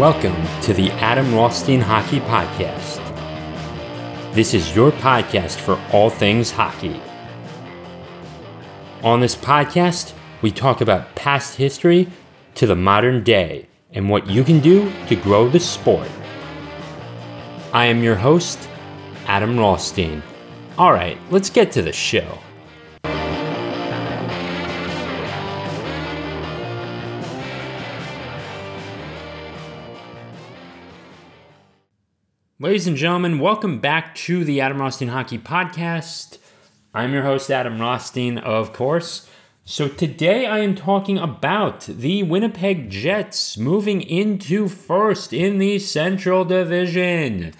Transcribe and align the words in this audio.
Welcome 0.00 0.46
to 0.62 0.72
the 0.72 0.90
Adam 0.92 1.34
Rothstein 1.34 1.82
Hockey 1.82 2.20
Podcast. 2.20 3.04
This 4.32 4.54
is 4.54 4.74
your 4.74 4.92
podcast 4.92 5.56
for 5.56 5.78
all 5.92 6.08
things 6.08 6.50
hockey. 6.50 7.02
On 9.02 9.20
this 9.20 9.36
podcast, 9.36 10.14
we 10.40 10.52
talk 10.52 10.80
about 10.80 11.14
past 11.16 11.54
history 11.56 12.08
to 12.54 12.66
the 12.66 12.74
modern 12.74 13.22
day 13.22 13.68
and 13.92 14.08
what 14.08 14.26
you 14.26 14.42
can 14.42 14.60
do 14.60 14.90
to 15.08 15.16
grow 15.16 15.50
the 15.50 15.60
sport. 15.60 16.08
I 17.74 17.84
am 17.84 18.02
your 18.02 18.16
host, 18.16 18.70
Adam 19.26 19.58
Rothstein. 19.58 20.22
All 20.78 20.94
right, 20.94 21.18
let's 21.30 21.50
get 21.50 21.70
to 21.72 21.82
the 21.82 21.92
show. 21.92 22.38
Ladies 32.70 32.86
and 32.86 32.96
gentlemen, 32.96 33.40
welcome 33.40 33.80
back 33.80 34.14
to 34.14 34.44
the 34.44 34.60
Adam 34.60 34.80
Rothstein 34.80 35.08
Hockey 35.08 35.38
Podcast. 35.38 36.38
I'm 36.94 37.12
your 37.12 37.24
host, 37.24 37.50
Adam 37.50 37.80
Rothstein, 37.80 38.38
of 38.38 38.72
course. 38.72 39.28
So 39.64 39.88
today 39.88 40.46
I 40.46 40.60
am 40.60 40.76
talking 40.76 41.18
about 41.18 41.80
the 41.80 42.22
Winnipeg 42.22 42.88
Jets 42.88 43.58
moving 43.58 44.00
into 44.00 44.68
first 44.68 45.32
in 45.32 45.58
the 45.58 45.80
Central 45.80 46.44
Division. 46.44 47.54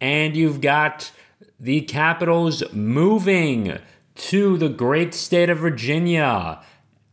And 0.00 0.36
you've 0.36 0.60
got 0.60 1.12
the 1.60 1.82
Capitals 1.82 2.64
moving 2.72 3.78
to 4.16 4.56
the 4.58 4.68
great 4.68 5.14
state 5.14 5.48
of 5.48 5.58
Virginia, 5.58 6.60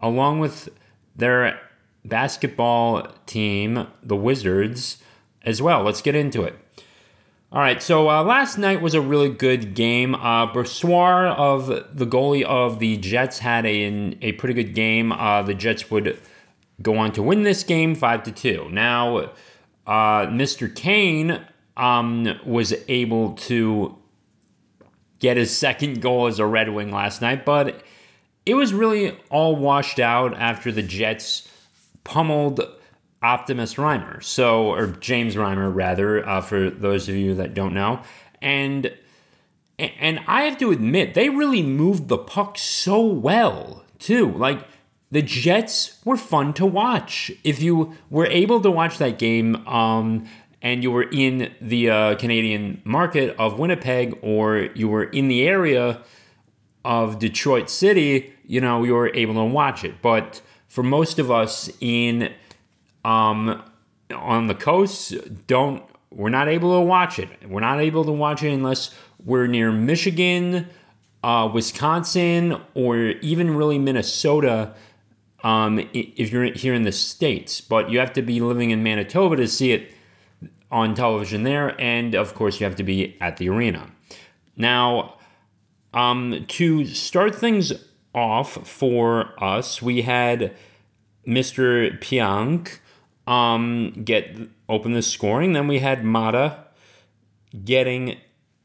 along 0.02 0.40
with 0.40 0.70
their 1.16 1.62
basketball 2.04 3.10
team, 3.28 3.86
the 4.02 4.16
Wizards, 4.16 4.98
as 5.44 5.62
well. 5.62 5.84
Let's 5.84 6.02
get 6.02 6.16
into 6.16 6.42
it. 6.42 6.58
All 7.54 7.60
right, 7.60 7.84
so 7.84 8.10
uh, 8.10 8.24
last 8.24 8.58
night 8.58 8.82
was 8.82 8.96
a 8.96 9.02
really 9.02 9.30
good 9.30 9.76
game. 9.76 10.16
Uh, 10.16 10.52
Brossoit 10.52 11.36
of 11.38 11.68
the 11.68 12.08
goalie 12.08 12.42
of 12.42 12.80
the 12.80 12.98
Jets 12.98 13.38
had 13.38 13.64
a, 13.68 14.18
a 14.24 14.32
pretty 14.32 14.56
good 14.56 14.74
game. 14.74 15.12
Uh, 15.12 15.44
the 15.44 15.54
Jets 15.54 15.92
would 15.92 16.20
go 16.82 16.98
on 16.98 17.12
to 17.12 17.22
win 17.22 17.44
this 17.44 17.62
game 17.62 17.94
five 17.94 18.24
to 18.24 18.32
two. 18.32 18.68
Now, 18.72 19.30
uh, 19.86 20.26
Mr. 20.26 20.76
Kane 20.76 21.46
um, 21.78 22.40
was 22.44 22.74
able 22.88 23.34
to 23.34 24.02
get 25.20 25.38
his 25.38 25.56
second 25.56 26.02
goal 26.02 26.26
as 26.26 26.40
a 26.40 26.48
Red 26.48 26.70
Wing 26.74 26.92
last 26.92 27.22
night, 27.22 27.46
but 27.46 27.84
it 28.48 28.56
was 28.56 28.74
really 28.74 29.16
all 29.30 29.56
washed 29.56 30.00
out 30.00 30.34
after 30.34 30.72
the 30.72 30.82
Jets 30.82 31.48
pummeled 32.04 32.62
Optimus 33.24 33.76
Reimer. 33.76 34.22
So, 34.22 34.72
or 34.72 34.88
James 34.88 35.36
Reimer, 35.36 35.74
rather, 35.74 36.28
uh, 36.28 36.42
for 36.42 36.70
those 36.70 37.08
of 37.08 37.16
you 37.16 37.34
that 37.36 37.54
don't 37.54 37.74
know. 37.74 38.02
And 38.42 38.94
and 39.80 40.20
I 40.28 40.44
have 40.44 40.58
to 40.60 40.72
admit, 40.72 41.16
they 41.16 41.30
really 41.30 41.64
moved 41.64 42.08
the 42.08 42.18
puck 42.18 42.58
so 42.60 43.02
well, 43.02 43.84
too. 43.98 44.32
Like, 44.32 44.68
the 45.14 45.22
Jets 45.22 46.00
were 46.06 46.18
fun 46.18 46.54
to 46.56 46.66
watch. 46.66 47.32
If 47.44 47.62
you 47.62 47.96
were 48.10 48.28
able 48.28 48.62
to 48.62 48.72
watch 48.72 48.98
that 48.98 49.20
game 49.20 49.68
um, 49.68 50.28
and 50.62 50.82
you 50.82 50.92
were 50.92 51.04
in 51.04 51.54
the 51.62 51.90
uh, 51.90 52.16
Canadian 52.16 52.82
market 52.84 53.36
of 53.38 53.60
Winnipeg 53.60 54.18
or 54.22 54.70
you 54.74 54.88
were 54.88 55.04
in 55.04 55.28
the 55.28 55.48
area 55.48 56.02
of 56.84 57.20
Detroit 57.20 57.70
City, 57.70 58.34
you 58.46 58.60
know, 58.60 58.84
you 58.84 58.94
were 58.94 59.14
able 59.14 59.36
to 59.36 59.44
watch 59.44 59.84
it. 59.84 60.02
But 60.02 60.42
for 60.68 60.84
most 60.84 61.20
of 61.20 61.30
us 61.30 61.70
in 61.80 62.34
um, 63.04 63.64
on 64.14 64.48
the 64.48 64.56
coast 64.56 65.16
don't 65.48 65.84
we're 66.16 66.30
not 66.30 66.48
able 66.48 66.80
to 66.80 66.86
watch 66.86 67.20
it. 67.20 67.30
We're 67.48 67.62
not 67.62 67.80
able 67.80 68.06
to 68.06 68.12
watch 68.12 68.44
it 68.44 68.52
unless 68.52 68.94
we're 69.24 69.48
near 69.48 69.72
Michigan, 69.72 70.68
uh, 71.24 71.50
Wisconsin, 71.52 72.62
or 72.76 72.98
even 72.98 73.56
really 73.56 73.80
Minnesota. 73.80 74.74
Um, 75.44 75.80
if 75.94 76.32
you're 76.32 76.54
here 76.54 76.74
in 76.74 76.84
the 76.84 76.92
states, 76.92 77.60
but 77.60 77.90
you 77.90 78.00
have 78.00 78.14
to 78.14 78.22
be 78.22 78.40
living 78.40 78.70
in 78.72 78.82
Manitoba 78.82 79.36
to 79.38 79.48
see 79.48 79.72
it 79.72 79.92
on 80.72 80.96
television 80.96 81.44
there, 81.44 81.80
and 81.82 82.16
of 82.16 82.34
course 82.34 82.60
you 82.60 82.66
have 82.66 82.76
to 82.78 82.84
be 82.84 83.18
at 83.20 83.38
the 83.38 83.50
arena. 83.50 83.92
Now, 84.56 85.18
um, 85.94 86.46
to 86.48 86.86
start 86.86 87.36
things 87.36 87.74
off 88.16 88.68
for 88.68 89.34
us, 89.44 89.82
we 89.82 90.04
had 90.04 90.56
Mr. 91.28 92.00
Pionk 92.00 92.80
um, 93.28 93.92
get 94.04 94.38
open 94.68 94.94
the 94.94 95.02
scoring. 95.02 95.54
Then 95.54 95.68
we 95.68 95.80
had 95.80 96.04
Maatta 96.04 96.66
getting 97.64 98.18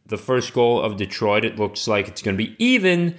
the 0.06 0.16
first 0.18 0.52
goal 0.54 0.80
of 0.80 0.96
Detroit. 0.96 1.44
It 1.44 1.58
looks 1.58 1.86
like 1.86 2.08
it's 2.08 2.22
going 2.22 2.36
to 2.36 2.44
be 2.44 2.56
even 2.58 3.14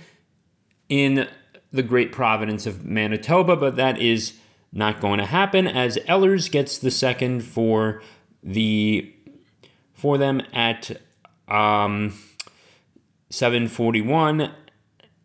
in 0.90 1.28
the 1.72 1.84
great 1.84 2.12
providence 2.12 2.66
of 2.66 2.84
Manitoba, 2.86 3.56
but 3.56 3.76
that 3.76 4.00
is 4.00 4.34
not 4.74 5.00
going 5.00 5.20
to 5.20 5.26
happen 5.26 5.68
as 5.68 5.98
Ehlers 6.08 6.50
gets 6.50 6.78
the 6.78 6.92
second 6.92 7.44
for 7.44 8.02
the 8.44 9.14
for 9.94 10.18
them 10.18 10.42
at 10.54 10.92
um, 11.48 12.18
741 13.30 14.52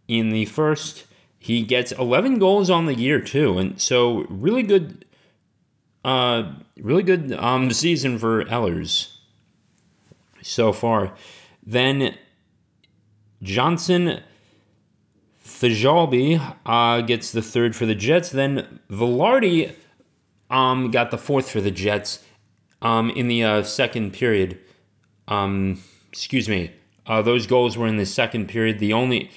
in 0.09 0.31
the 0.31 0.45
first. 0.47 1.05
He 1.39 1.63
gets 1.63 1.93
11 1.93 2.39
goals 2.39 2.71
on 2.71 2.87
the 2.87 2.95
year 2.95 3.21
too, 3.21 3.59
and 3.59 3.81
so 3.81 4.27
really 4.29 4.63
good 4.63 5.05
uh, 6.05 6.53
really 6.77 7.03
good 7.03 7.33
um, 7.33 7.71
season 7.71 8.19
for 8.19 8.45
Ehlers 8.45 9.17
so 10.43 10.73
far. 10.73 11.15
Then 11.67 12.17
Johnson 13.43 14.21
Fajalbi 15.43 16.57
uh, 16.67 17.01
gets 17.03 17.33
the 17.33 17.43
third 17.43 17.75
for 17.75 17.87
the 17.87 17.95
Jets. 17.95 18.31
Then 18.31 18.81
Vilardi 18.91 19.75
um, 20.51 20.91
got 20.91 21.11
the 21.11 21.19
fourth 21.19 21.51
for 21.51 21.61
the 21.61 21.71
Jets 21.71 22.23
um, 22.83 23.11
in 23.11 23.29
the 23.29 23.43
uh, 23.43 23.63
second 23.63 24.13
period. 24.13 24.59
Um, 25.29 25.81
excuse 26.11 26.49
me. 26.49 26.73
Uh, 27.07 27.23
those 27.23 27.47
goals 27.47 27.77
were 27.77 27.87
in 27.87 27.97
the 27.97 28.07
second 28.07 28.49
period. 28.49 28.79
The 28.79 28.93
only 28.93 29.31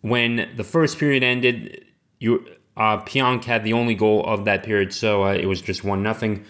when 0.00 0.50
the 0.56 0.64
first 0.64 0.98
period 0.98 1.22
ended, 1.22 1.84
you 2.18 2.46
uh, 2.78 3.02
Pionk 3.02 3.44
had 3.44 3.64
the 3.64 3.72
only 3.72 3.94
goal 3.94 4.24
of 4.24 4.44
that 4.44 4.62
period, 4.62 4.94
so 4.94 5.24
uh, 5.24 5.32
it 5.34 5.46
was 5.46 5.60
just 5.60 5.84
one 5.84 6.02
nothing 6.02 6.44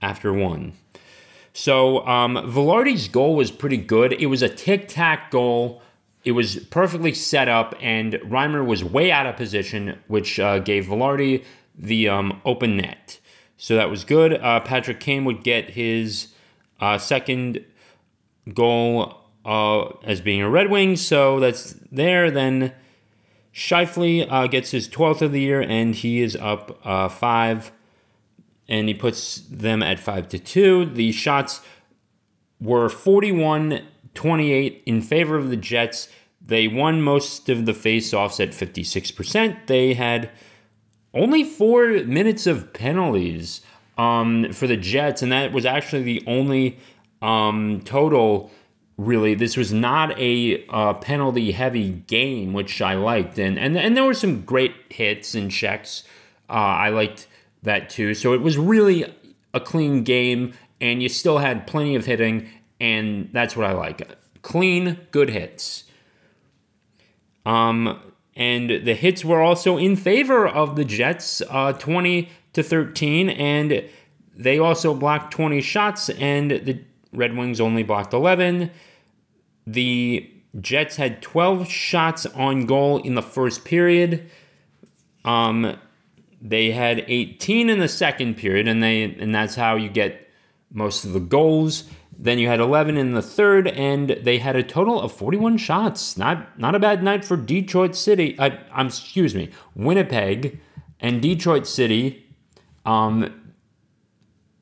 after 0.00 0.32
one. 0.32 0.72
So 1.52 2.06
um, 2.06 2.36
Vilardi's 2.36 3.08
goal 3.08 3.34
was 3.34 3.50
pretty 3.50 3.76
good. 3.76 4.12
It 4.14 4.26
was 4.26 4.42
a 4.42 4.48
tic 4.48 4.88
tac 4.88 5.30
goal. 5.30 5.82
It 6.24 6.32
was 6.32 6.56
perfectly 6.66 7.12
set 7.12 7.48
up, 7.48 7.74
and 7.80 8.14
Reimer 8.14 8.64
was 8.64 8.84
way 8.84 9.10
out 9.10 9.26
of 9.26 9.36
position, 9.36 9.98
which 10.06 10.38
uh, 10.38 10.60
gave 10.60 10.86
Vilardi 10.86 11.44
the 11.76 12.08
um, 12.08 12.40
open 12.44 12.76
net. 12.76 13.18
So 13.56 13.74
that 13.74 13.90
was 13.90 14.04
good. 14.04 14.34
Uh, 14.34 14.60
Patrick 14.60 15.00
Kane 15.00 15.24
would 15.24 15.42
get 15.42 15.70
his 15.70 16.28
uh, 16.80 16.98
second 16.98 17.64
goal 18.54 19.20
uh, 19.44 19.88
as 20.04 20.20
being 20.20 20.42
a 20.42 20.48
Red 20.48 20.70
Wing, 20.70 20.96
so 20.96 21.40
that's 21.40 21.74
there. 21.90 22.30
Then 22.30 22.72
Scheifele 23.54 24.26
uh, 24.30 24.46
gets 24.46 24.70
his 24.70 24.88
12th 24.88 25.22
of 25.22 25.32
the 25.32 25.40
year, 25.40 25.60
and 25.60 25.94
he 25.94 26.22
is 26.22 26.36
up 26.36 26.80
uh, 26.84 27.08
five, 27.08 27.70
and 28.68 28.88
he 28.88 28.94
puts 28.94 29.36
them 29.50 29.82
at 29.82 30.00
five 30.00 30.28
to 30.28 30.38
two. 30.38 30.86
The 30.86 31.12
shots 31.12 31.60
were 32.60 32.88
41 32.88 33.82
28 34.14 34.82
in 34.86 35.00
favor 35.00 35.36
of 35.36 35.50
the 35.50 35.56
Jets. 35.56 36.08
They 36.44 36.68
won 36.68 37.00
most 37.00 37.48
of 37.48 37.66
the 37.66 37.72
faceoffs 37.72 38.40
at 38.40 38.50
56%. 38.50 39.66
They 39.66 39.94
had 39.94 40.30
only 41.14 41.44
four 41.44 41.88
minutes 42.04 42.46
of 42.46 42.72
penalties 42.72 43.60
um, 43.96 44.52
for 44.52 44.66
the 44.66 44.76
Jets, 44.76 45.22
and 45.22 45.30
that 45.32 45.52
was 45.52 45.64
actually 45.64 46.02
the 46.02 46.22
only 46.26 46.78
um, 47.20 47.80
total 47.84 48.50
really 49.06 49.34
this 49.34 49.56
was 49.56 49.72
not 49.72 50.18
a 50.18 50.64
uh, 50.68 50.94
penalty 50.94 51.52
heavy 51.52 51.90
game 52.06 52.52
which 52.52 52.80
i 52.80 52.94
liked. 52.94 53.38
And, 53.38 53.58
and 53.58 53.76
and 53.76 53.96
there 53.96 54.04
were 54.04 54.14
some 54.14 54.42
great 54.42 54.74
hits 54.90 55.34
and 55.34 55.50
checks 55.50 56.04
uh, 56.48 56.52
i 56.52 56.88
liked 56.88 57.26
that 57.62 57.90
too. 57.90 58.14
So 58.14 58.32
it 58.32 58.40
was 58.40 58.58
really 58.58 59.12
a 59.54 59.60
clean 59.60 60.02
game 60.02 60.52
and 60.80 61.02
you 61.02 61.08
still 61.08 61.38
had 61.38 61.66
plenty 61.66 61.94
of 61.94 62.06
hitting 62.06 62.48
and 62.80 63.28
that's 63.32 63.56
what 63.56 63.66
i 63.66 63.72
like. 63.72 64.16
Clean 64.42 64.98
good 65.10 65.30
hits. 65.30 65.84
Um 67.46 68.00
and 68.34 68.70
the 68.70 68.94
hits 68.94 69.24
were 69.24 69.42
also 69.42 69.76
in 69.76 69.94
favor 69.94 70.48
of 70.48 70.76
the 70.76 70.84
jets 70.84 71.42
uh 71.50 71.72
20 71.72 72.28
to 72.52 72.62
13 72.62 73.30
and 73.30 73.84
they 74.34 74.58
also 74.58 74.94
blocked 74.94 75.32
20 75.32 75.60
shots 75.60 76.08
and 76.10 76.50
the 76.50 76.80
red 77.12 77.36
wings 77.36 77.60
only 77.60 77.82
blocked 77.82 78.14
11 78.14 78.70
the 79.66 80.30
Jets 80.60 80.96
had 80.96 81.22
12 81.22 81.68
shots 81.68 82.26
on 82.26 82.66
goal 82.66 82.98
in 82.98 83.14
the 83.14 83.22
first 83.22 83.64
period. 83.64 84.30
Um, 85.24 85.76
they 86.40 86.72
had 86.72 87.04
18 87.06 87.70
in 87.70 87.78
the 87.78 87.88
second 87.88 88.36
period, 88.36 88.68
and 88.68 88.82
they 88.82 89.04
and 89.04 89.34
that's 89.34 89.54
how 89.54 89.76
you 89.76 89.88
get 89.88 90.28
most 90.72 91.04
of 91.04 91.12
the 91.12 91.20
goals. 91.20 91.84
Then 92.18 92.38
you 92.38 92.48
had 92.48 92.60
11 92.60 92.96
in 92.98 93.14
the 93.14 93.22
third, 93.22 93.68
and 93.68 94.10
they 94.10 94.38
had 94.38 94.56
a 94.56 94.62
total 94.62 95.00
of 95.00 95.12
41 95.12 95.56
shots. 95.58 96.16
Not 96.16 96.58
not 96.58 96.74
a 96.74 96.80
bad 96.80 97.02
night 97.02 97.24
for 97.24 97.36
Detroit 97.36 97.94
City. 97.94 98.38
Uh, 98.38 98.50
I'm 98.72 98.88
excuse 98.88 99.34
me, 99.34 99.50
Winnipeg 99.74 100.60
and 101.00 101.22
Detroit 101.22 101.66
City. 101.66 102.26
Um, 102.84 103.54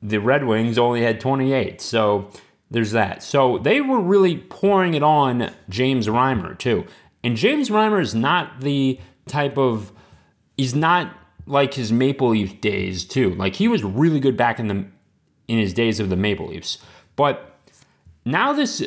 the 0.01 0.19
Red 0.19 0.45
Wings 0.45 0.77
only 0.77 1.03
had 1.03 1.19
28, 1.19 1.79
so 1.81 2.31
there's 2.71 2.91
that. 2.91 3.21
So 3.21 3.57
they 3.59 3.81
were 3.81 3.99
really 3.99 4.37
pouring 4.37 4.95
it 4.95 5.03
on 5.03 5.53
James 5.69 6.07
Reimer 6.07 6.57
too, 6.57 6.85
and 7.23 7.35
James 7.35 7.69
Reimer 7.69 8.01
is 8.01 8.15
not 8.15 8.61
the 8.61 8.99
type 9.27 9.57
of 9.57 9.91
he's 10.57 10.73
not 10.73 11.13
like 11.45 11.73
his 11.73 11.91
Maple 11.91 12.29
Leaf 12.29 12.61
days 12.61 13.05
too. 13.05 13.35
Like 13.35 13.55
he 13.55 13.67
was 13.67 13.83
really 13.83 14.19
good 14.19 14.37
back 14.37 14.59
in 14.59 14.67
the 14.67 14.85
in 15.47 15.59
his 15.59 15.73
days 15.73 15.99
of 15.99 16.09
the 16.09 16.15
Maple 16.15 16.47
Leafs. 16.47 16.77
But 17.15 17.59
now 18.25 18.53
this 18.53 18.81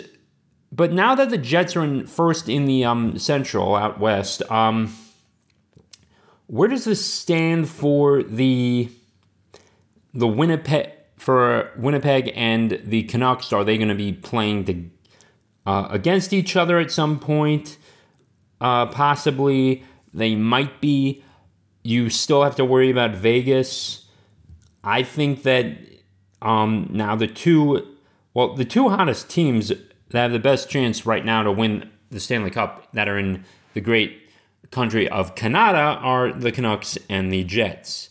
but 0.72 0.92
now 0.92 1.14
that 1.14 1.30
the 1.30 1.38
Jets 1.38 1.76
are 1.76 1.84
in 1.84 2.06
first 2.06 2.48
in 2.48 2.64
the 2.64 2.84
um, 2.84 3.18
Central 3.18 3.76
out 3.76 4.00
west, 4.00 4.42
um, 4.50 4.92
where 6.46 6.68
does 6.68 6.84
this 6.84 7.04
stand 7.04 7.68
for 7.68 8.22
the 8.22 8.88
the 10.12 10.26
Winnipeg 10.26 10.90
for 11.16 11.70
Winnipeg 11.76 12.32
and 12.34 12.80
the 12.84 13.04
Canucks? 13.04 13.52
Are 13.52 13.64
they 13.64 13.76
going 13.76 13.88
to 13.88 13.94
be 13.94 14.12
playing 14.12 14.64
the, 14.64 14.84
uh, 15.66 15.88
against 15.90 16.32
each 16.32 16.56
other 16.56 16.78
at 16.78 16.90
some 16.90 17.18
point? 17.18 17.78
Uh, 18.60 18.86
possibly 18.86 19.84
they 20.12 20.34
might 20.34 20.80
be. 20.80 21.22
You 21.82 22.08
still 22.08 22.42
have 22.42 22.56
to 22.56 22.64
worry 22.64 22.90
about 22.90 23.12
Vegas. 23.12 24.06
I 24.82 25.02
think 25.02 25.42
that 25.42 25.76
um, 26.40 26.88
now 26.90 27.16
the 27.16 27.26
two, 27.26 27.96
well, 28.32 28.54
the 28.54 28.64
two 28.64 28.88
hottest 28.88 29.28
teams 29.28 29.68
that 29.68 30.20
have 30.20 30.32
the 30.32 30.38
best 30.38 30.70
chance 30.70 31.04
right 31.04 31.24
now 31.24 31.42
to 31.42 31.52
win 31.52 31.90
the 32.10 32.20
Stanley 32.20 32.50
Cup 32.50 32.92
that 32.92 33.08
are 33.08 33.18
in 33.18 33.44
the 33.74 33.80
great 33.80 34.20
country 34.70 35.08
of 35.08 35.34
Canada 35.34 35.98
are 36.00 36.32
the 36.32 36.52
Canucks 36.52 36.98
and 37.08 37.32
the 37.32 37.44
Jets. 37.44 38.10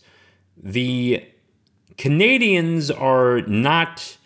The 0.61 1.25
Canadiens 1.97 2.89
are 2.95 3.41
not 3.41 4.17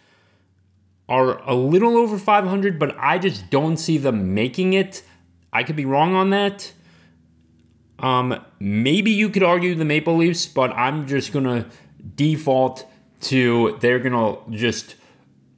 are 1.10 1.42
a 1.50 1.56
little 1.56 1.96
over 1.96 2.18
500, 2.18 2.78
but 2.78 2.96
I 3.00 3.18
just 3.18 3.50
don't 3.50 3.78
see 3.78 3.98
them 3.98 4.34
making 4.34 4.74
it. 4.74 5.04
I 5.54 5.64
could 5.64 5.78
be 5.78 5.86
wrong 5.86 6.16
on 6.16 6.32
that. 6.32 6.74
Um, 8.00 8.44
maybe 8.60 9.12
you 9.12 9.30
could 9.30 9.44
argue 9.44 9.74
the 9.74 9.86
Maple 9.86 10.18
Leafs, 10.18 10.46
but 10.46 10.72
I'm 10.72 11.08
just 11.08 11.34
gonna 11.34 11.66
default 12.16 12.86
to 13.20 13.78
they're 13.82 14.00
gonna 14.00 14.38
just 14.52 14.96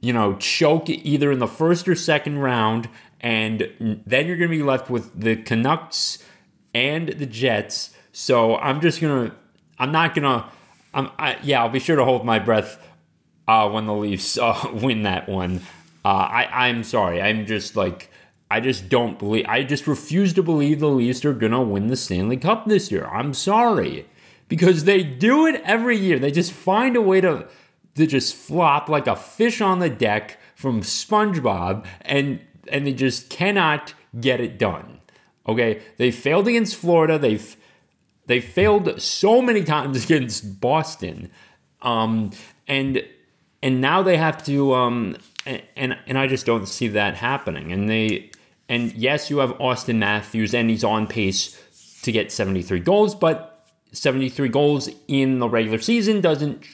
you 0.00 0.12
know 0.12 0.34
choke 0.36 0.88
either 0.88 1.30
in 1.30 1.38
the 1.38 1.46
first 1.46 1.86
or 1.86 1.94
second 1.94 2.38
round, 2.38 2.88
and 3.20 4.00
then 4.06 4.26
you're 4.26 4.36
gonna 4.36 4.48
be 4.48 4.62
left 4.62 4.88
with 4.88 5.18
the 5.18 5.36
Canucks 5.36 6.24
and 6.72 7.08
the 7.08 7.26
Jets. 7.26 7.90
So 8.12 8.56
I'm 8.56 8.80
just 8.80 9.00
gonna 9.00 9.34
I'm 9.78 9.92
not 9.92 10.14
gonna 10.14 10.50
I'm 10.94 11.10
I, 11.18 11.38
yeah 11.42 11.62
I'll 11.62 11.68
be 11.68 11.78
sure 11.78 11.96
to 11.96 12.04
hold 12.04 12.24
my 12.24 12.38
breath 12.38 12.78
uh, 13.48 13.68
when 13.68 13.86
the 13.86 13.94
Leafs 13.94 14.38
uh, 14.38 14.70
win 14.72 15.02
that 15.04 15.28
one. 15.28 15.60
Uh, 16.04 16.08
I 16.08 16.68
I'm 16.68 16.84
sorry 16.84 17.20
I'm 17.20 17.46
just 17.46 17.76
like 17.76 18.10
I 18.50 18.58
just 18.58 18.88
don't 18.88 19.18
believe. 19.18 19.46
I 19.48 19.62
just 19.62 19.86
refuse 19.86 20.32
to 20.34 20.42
believe 20.42 20.80
the 20.80 20.88
Leafs 20.88 21.24
are 21.24 21.32
gonna 21.32 21.62
win 21.62 21.86
the 21.86 21.96
Stanley 21.96 22.36
Cup 22.36 22.66
this 22.66 22.90
year. 22.90 23.06
I'm 23.06 23.32
sorry, 23.32 24.06
because 24.48 24.84
they 24.84 25.04
do 25.04 25.46
it 25.46 25.62
every 25.64 25.96
year. 25.96 26.18
They 26.18 26.32
just 26.32 26.52
find 26.52 26.96
a 26.96 27.00
way 27.00 27.20
to 27.20 27.46
to 27.94 28.06
just 28.06 28.34
flop 28.34 28.88
like 28.88 29.06
a 29.06 29.14
fish 29.14 29.60
on 29.60 29.78
the 29.78 29.88
deck 29.88 30.38
from 30.56 30.82
SpongeBob, 30.82 31.86
and 32.02 32.40
and 32.68 32.86
they 32.86 32.92
just 32.92 33.30
cannot 33.30 33.94
get 34.20 34.40
it 34.40 34.58
done. 34.58 35.00
Okay, 35.46 35.82
they 35.96 36.10
failed 36.10 36.48
against 36.48 36.74
Florida. 36.74 37.18
They've 37.18 37.56
they 38.30 38.40
failed 38.40 39.02
so 39.02 39.42
many 39.42 39.64
times 39.64 40.04
against 40.04 40.60
Boston, 40.60 41.30
um, 41.82 42.30
and 42.68 43.04
and 43.62 43.80
now 43.80 44.02
they 44.02 44.16
have 44.16 44.44
to 44.44 44.72
um, 44.74 45.16
and 45.44 45.96
and 46.06 46.18
I 46.18 46.26
just 46.26 46.46
don't 46.46 46.66
see 46.66 46.88
that 46.88 47.16
happening. 47.16 47.72
And 47.72 47.90
they 47.90 48.30
and 48.68 48.92
yes, 48.94 49.30
you 49.30 49.38
have 49.38 49.50
Auston 49.58 49.96
Matthews, 49.96 50.54
and 50.54 50.70
he's 50.70 50.84
on 50.84 51.06
pace 51.08 51.60
to 52.02 52.12
get 52.12 52.30
73 52.30 52.78
goals, 52.78 53.14
but 53.14 53.66
73 53.92 54.48
goals 54.48 54.88
in 55.08 55.40
the 55.40 55.48
regular 55.48 55.78
season 55.78 56.20
doesn't 56.20 56.64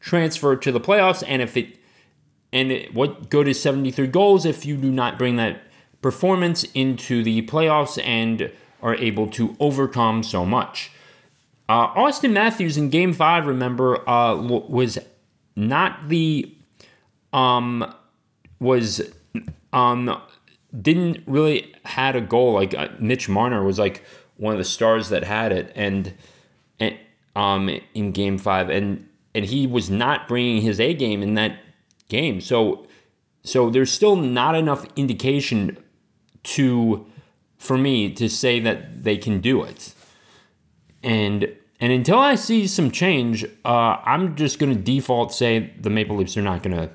transfer 0.00 0.56
to 0.56 0.72
the 0.72 0.80
playoffs. 0.80 1.22
And 1.26 1.42
if 1.42 1.56
it, 1.56 1.76
and 2.52 2.72
it, 2.72 2.94
what 2.94 3.28
good 3.28 3.46
is 3.46 3.60
73 3.60 4.06
goals 4.06 4.46
if 4.46 4.64
you 4.64 4.76
do 4.76 4.90
not 4.90 5.18
bring 5.18 5.36
that 5.36 5.60
performance 6.00 6.64
into 6.74 7.22
the 7.22 7.42
playoffs 7.42 8.02
and 8.02 8.50
are 8.84 8.94
able 8.96 9.26
to 9.30 9.56
overcome 9.58 10.22
so 10.22 10.46
much? 10.46 10.92
Uh, 11.68 11.92
Auston 11.94 12.32
Matthews 12.32 12.76
in 12.76 12.90
Game 12.90 13.14
Five, 13.14 13.46
remember, 13.46 14.08
uh, 14.08 14.36
was 14.36 14.98
not 15.56 16.08
the 16.08 16.54
um 17.32 17.92
was 18.60 19.00
um 19.72 20.20
didn't 20.80 21.22
really 21.26 21.74
had 21.84 22.14
a 22.14 22.20
goal. 22.20 22.52
Like 22.52 22.74
uh, 22.74 22.88
Mitch 22.98 23.28
Marner 23.28 23.64
was 23.64 23.78
like 23.78 24.04
one 24.36 24.52
of 24.52 24.58
the 24.58 24.64
stars 24.64 25.08
that 25.08 25.24
had 25.24 25.52
it, 25.52 25.72
and, 25.74 26.12
and 26.78 26.96
um 27.34 27.70
in 27.94 28.12
Game 28.12 28.36
Five, 28.36 28.68
and 28.68 29.08
and 29.34 29.46
he 29.46 29.66
was 29.66 29.88
not 29.88 30.28
bringing 30.28 30.60
his 30.60 30.78
A 30.78 30.92
game 30.92 31.22
in 31.22 31.34
that 31.34 31.58
game. 32.08 32.40
So 32.40 32.86
so 33.42 33.70
there's 33.70 33.90
still 33.90 34.16
not 34.16 34.54
enough 34.54 34.86
indication 34.96 35.78
to 36.42 37.06
for 37.64 37.78
me 37.78 38.12
to 38.14 38.28
say 38.28 38.60
that 38.60 39.04
they 39.04 39.16
can 39.16 39.40
do 39.40 39.62
it, 39.62 39.94
and. 41.02 41.56
And 41.80 41.92
until 41.92 42.18
I 42.18 42.36
see 42.36 42.66
some 42.66 42.90
change, 42.92 43.44
uh, 43.64 43.98
I'm 44.04 44.36
just 44.36 44.58
going 44.58 44.74
to 44.74 44.80
default 44.80 45.34
say 45.34 45.74
the 45.78 45.90
Maple 45.90 46.16
Leafs 46.16 46.34
are 46.36 46.40
not 46.40 46.62
going 46.62 46.76
to 46.76 46.88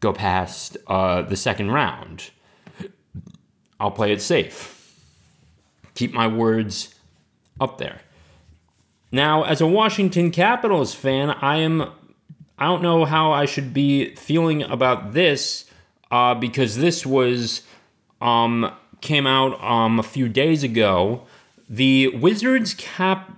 go 0.00 0.12
past 0.12 0.76
uh, 0.86 1.22
the 1.22 1.36
second 1.36 1.70
round. 1.70 2.30
I'll 3.78 3.92
play 3.92 4.10
it 4.12 4.20
safe. 4.20 4.74
Keep 5.94 6.14
my 6.14 6.26
words 6.26 6.94
up 7.60 7.78
there. 7.78 8.00
Now, 9.12 9.44
as 9.44 9.60
a 9.60 9.66
Washington 9.66 10.30
Capitals 10.30 10.94
fan, 10.94 11.30
I 11.30 11.58
am 11.58 11.92
I 12.58 12.66
don't 12.66 12.82
know 12.82 13.04
how 13.04 13.30
I 13.30 13.46
should 13.46 13.72
be 13.72 14.16
feeling 14.16 14.62
about 14.62 15.12
this 15.12 15.70
uh, 16.10 16.34
because 16.34 16.76
this 16.76 17.06
was 17.06 17.62
um, 18.20 18.72
came 19.00 19.26
out 19.26 19.62
um, 19.62 19.98
a 19.98 20.02
few 20.02 20.28
days 20.28 20.62
ago. 20.62 21.26
The 21.68 22.08
Wizards 22.08 22.74
cap 22.74 23.30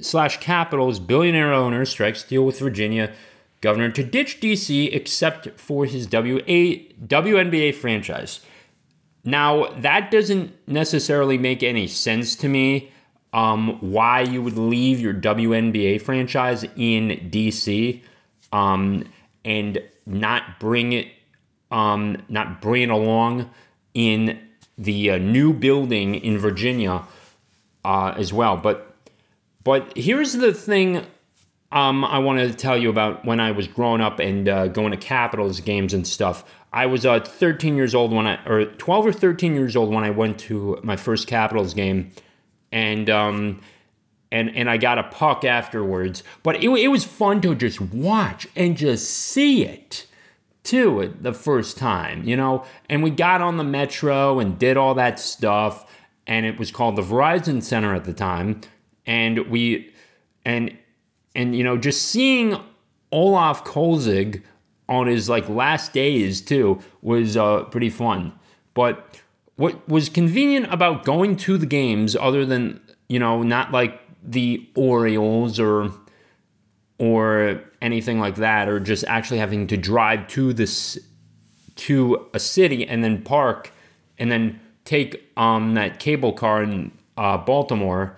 slash 0.00 0.38
Capitals 0.38 0.98
billionaire 0.98 1.52
owner 1.52 1.84
strikes 1.84 2.22
deal 2.22 2.44
with 2.44 2.58
Virginia 2.58 3.12
governor 3.60 3.90
to 3.90 4.04
ditch 4.04 4.40
DC 4.40 4.94
except 4.94 5.58
for 5.58 5.84
his 5.84 6.06
WA, 6.06 6.84
WNBA 7.06 7.74
franchise. 7.74 8.40
Now, 9.24 9.66
that 9.72 10.10
doesn't 10.10 10.52
necessarily 10.66 11.38
make 11.38 11.62
any 11.62 11.86
sense 11.86 12.36
to 12.36 12.48
me. 12.48 12.92
Um, 13.32 13.78
why 13.80 14.22
you 14.22 14.40
would 14.40 14.56
leave 14.56 15.00
your 15.00 15.12
WNBA 15.12 16.00
franchise 16.00 16.64
in 16.76 17.28
DC 17.30 18.00
um, 18.52 19.04
and 19.44 19.82
not 20.06 20.58
bring 20.58 20.94
it, 20.94 21.08
um, 21.70 22.16
not 22.30 22.62
bring 22.62 22.84
it 22.84 22.90
along 22.90 23.50
in 23.92 24.40
the 24.78 25.10
uh, 25.10 25.18
new 25.18 25.52
building 25.52 26.14
in 26.14 26.38
Virginia 26.38 27.02
uh, 27.84 28.14
as 28.16 28.32
well. 28.32 28.56
But 28.56 28.94
but 29.64 29.94
here's 29.96 30.32
the 30.32 30.54
thing 30.54 31.04
um, 31.70 32.04
I 32.04 32.18
wanted 32.18 32.50
to 32.50 32.56
tell 32.56 32.78
you 32.78 32.88
about 32.88 33.24
when 33.24 33.40
I 33.40 33.50
was 33.50 33.68
growing 33.68 34.00
up 34.00 34.20
and 34.20 34.48
uh, 34.48 34.68
going 34.68 34.92
to 34.92 34.96
Capitals 34.96 35.60
games 35.60 35.92
and 35.92 36.06
stuff. 36.06 36.44
I 36.72 36.86
was 36.86 37.04
uh, 37.04 37.20
13 37.20 37.76
years 37.76 37.94
old 37.94 38.12
when 38.12 38.26
I, 38.26 38.42
or 38.46 38.64
12 38.66 39.06
or 39.06 39.12
13 39.12 39.54
years 39.54 39.76
old 39.76 39.92
when 39.92 40.04
I 40.04 40.10
went 40.10 40.38
to 40.40 40.78
my 40.82 40.96
first 40.96 41.26
Capitals 41.26 41.74
game, 41.74 42.10
and 42.72 43.08
um, 43.10 43.60
and 44.30 44.54
and 44.54 44.68
I 44.70 44.76
got 44.76 44.98
a 44.98 45.04
puck 45.04 45.44
afterwards. 45.44 46.22
But 46.42 46.62
it, 46.62 46.68
it 46.68 46.88
was 46.88 47.04
fun 47.04 47.40
to 47.42 47.54
just 47.54 47.80
watch 47.80 48.46
and 48.54 48.76
just 48.76 49.10
see 49.10 49.64
it 49.64 50.06
too 50.68 51.14
the 51.20 51.32
first 51.32 51.78
time, 51.78 52.22
you 52.24 52.36
know. 52.36 52.64
And 52.88 53.02
we 53.02 53.10
got 53.10 53.40
on 53.40 53.56
the 53.56 53.64
metro 53.64 54.38
and 54.38 54.58
did 54.58 54.76
all 54.76 54.94
that 54.94 55.18
stuff, 55.18 55.90
and 56.26 56.44
it 56.44 56.58
was 56.58 56.70
called 56.70 56.96
the 56.96 57.02
Verizon 57.02 57.62
Center 57.62 57.94
at 57.94 58.04
the 58.04 58.12
time, 58.12 58.60
and 59.06 59.48
we 59.50 59.92
and 60.44 60.76
and 61.34 61.56
you 61.56 61.64
know 61.64 61.76
just 61.78 62.02
seeing 62.02 62.56
Olaf 63.10 63.64
Kolzig 63.64 64.42
on 64.88 65.06
his 65.06 65.28
like 65.28 65.48
last 65.48 65.92
days 65.92 66.40
too 66.40 66.80
was 67.02 67.36
uh, 67.36 67.64
pretty 67.64 67.90
fun. 67.90 68.32
But 68.74 69.20
what 69.56 69.88
was 69.88 70.08
convenient 70.08 70.72
about 70.72 71.04
going 71.04 71.36
to 71.36 71.58
the 71.58 71.66
games, 71.66 72.14
other 72.14 72.44
than 72.44 72.80
you 73.08 73.18
know 73.18 73.42
not 73.42 73.72
like 73.72 74.00
the 74.22 74.68
Orioles 74.74 75.58
or 75.58 75.92
or 76.98 77.60
anything 77.80 78.18
like 78.18 78.36
that, 78.36 78.68
or 78.68 78.80
just 78.80 79.04
actually 79.04 79.38
having 79.38 79.66
to 79.68 79.76
drive 79.76 80.26
to 80.28 80.52
this 80.52 80.98
to 81.76 82.28
a 82.34 82.40
city 82.40 82.86
and 82.86 83.04
then 83.04 83.22
park 83.22 83.72
and 84.18 84.32
then 84.32 84.60
take 84.84 85.30
um, 85.36 85.74
that 85.74 86.00
cable 86.00 86.32
car 86.32 86.62
in 86.62 86.90
uh, 87.16 87.38
Baltimore, 87.38 88.16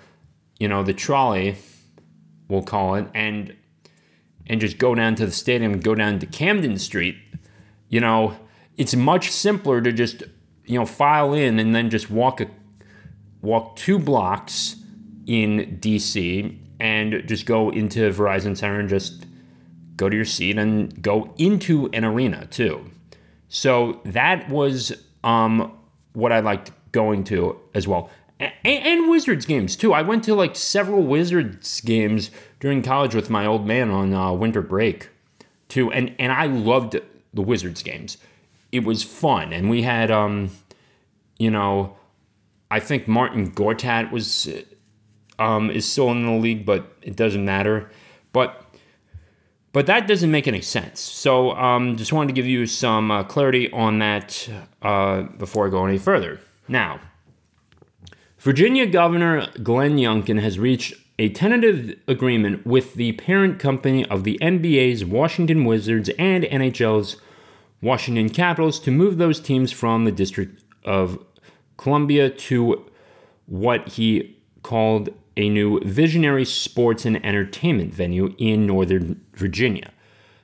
you 0.58 0.68
know, 0.68 0.82
the 0.82 0.94
trolley, 0.94 1.56
we'll 2.48 2.62
call 2.62 2.94
it, 2.94 3.06
and 3.14 3.54
and 4.46 4.60
just 4.60 4.78
go 4.78 4.94
down 4.94 5.14
to 5.14 5.26
the 5.26 5.32
stadium 5.32 5.74
and 5.74 5.84
go 5.84 5.94
down 5.94 6.18
to 6.18 6.26
Camden 6.26 6.78
Street, 6.78 7.16
you 7.88 8.00
know, 8.00 8.36
it's 8.76 8.96
much 8.96 9.30
simpler 9.30 9.80
to 9.80 9.92
just 9.92 10.22
you 10.64 10.78
know 10.78 10.86
file 10.86 11.34
in 11.34 11.58
and 11.58 11.74
then 11.74 11.90
just 11.90 12.10
walk 12.10 12.40
a 12.40 12.46
walk 13.42 13.76
two 13.76 13.98
blocks 13.98 14.76
in 15.26 15.78
DC 15.80 16.56
and 16.80 17.22
just 17.26 17.46
go 17.46 17.70
into 17.70 18.10
Verizon 18.10 18.56
Center 18.56 18.80
and 18.80 18.88
just 18.88 19.26
go 19.96 20.08
to 20.08 20.16
your 20.16 20.24
seat 20.24 20.58
and 20.58 21.02
go 21.02 21.32
into 21.36 21.90
an 21.92 22.04
arena 22.04 22.46
too. 22.46 22.90
So 23.48 24.00
that 24.04 24.48
was 24.48 24.92
um, 25.22 25.76
what 26.14 26.32
I 26.32 26.40
liked 26.40 26.72
going 26.92 27.24
to 27.24 27.60
as 27.74 27.86
well. 27.86 28.10
And, 28.38 28.52
and, 28.64 29.10
Wizards 29.10 29.44
games 29.44 29.76
too. 29.76 29.92
I 29.92 30.00
went 30.00 30.24
to 30.24 30.34
like 30.34 30.56
several 30.56 31.02
Wizards 31.02 31.82
games 31.82 32.30
during 32.58 32.82
college 32.82 33.14
with 33.14 33.28
my 33.28 33.44
old 33.44 33.66
man 33.66 33.90
on 33.90 34.14
uh, 34.14 34.32
winter 34.32 34.62
break 34.62 35.10
too, 35.68 35.92
and 35.92 36.14
and 36.18 36.32
I 36.32 36.46
loved 36.46 36.98
the 37.34 37.42
Wizards 37.42 37.82
games. 37.82 38.16
It 38.72 38.84
was 38.84 39.02
fun, 39.02 39.52
and 39.52 39.68
we 39.68 39.82
had 39.82 40.10
um, 40.10 40.50
you 41.38 41.50
know, 41.50 41.96
I 42.70 42.80
think 42.80 43.08
Marcin 43.08 43.50
Gortat 43.52 44.10
was 44.10 44.48
um, 45.40 45.70
is 45.70 45.90
still 45.90 46.10
in 46.12 46.24
the 46.24 46.32
league, 46.32 46.64
but 46.64 46.92
it 47.02 47.16
doesn't 47.16 47.44
matter. 47.44 47.90
But 48.32 48.64
but 49.72 49.86
that 49.86 50.06
doesn't 50.06 50.30
make 50.30 50.48
any 50.48 50.60
sense. 50.60 51.00
So 51.00 51.52
um, 51.52 51.96
just 51.96 52.12
wanted 52.12 52.28
to 52.28 52.34
give 52.34 52.46
you 52.46 52.66
some 52.66 53.10
uh, 53.10 53.24
clarity 53.24 53.70
on 53.72 54.00
that 54.00 54.48
uh, 54.82 55.22
before 55.22 55.66
I 55.66 55.70
go 55.70 55.86
any 55.86 55.98
further. 55.98 56.40
Now, 56.68 57.00
Virginia 58.38 58.86
Governor 58.86 59.48
Glenn 59.62 59.96
Youngkin 59.96 60.40
has 60.40 60.58
reached 60.58 60.94
a 61.18 61.28
tentative 61.28 61.98
agreement 62.08 62.66
with 62.66 62.94
the 62.94 63.12
parent 63.12 63.58
company 63.58 64.04
of 64.06 64.24
the 64.24 64.38
NBA's 64.40 65.04
Washington 65.04 65.64
Wizards 65.64 66.10
and 66.18 66.44
NHL's 66.44 67.18
Washington 67.82 68.28
Capitals 68.28 68.80
to 68.80 68.90
move 68.90 69.18
those 69.18 69.38
teams 69.38 69.70
from 69.70 70.04
the 70.04 70.12
District 70.12 70.62
of 70.84 71.22
Columbia 71.76 72.30
to 72.30 72.90
what 73.46 73.88
he 73.90 74.36
called 74.62 75.10
a 75.40 75.48
new 75.48 75.80
visionary 75.80 76.44
sports 76.44 77.04
and 77.04 77.24
entertainment 77.24 77.94
venue 77.94 78.34
in 78.38 78.66
Northern 78.66 79.20
Virginia. 79.34 79.92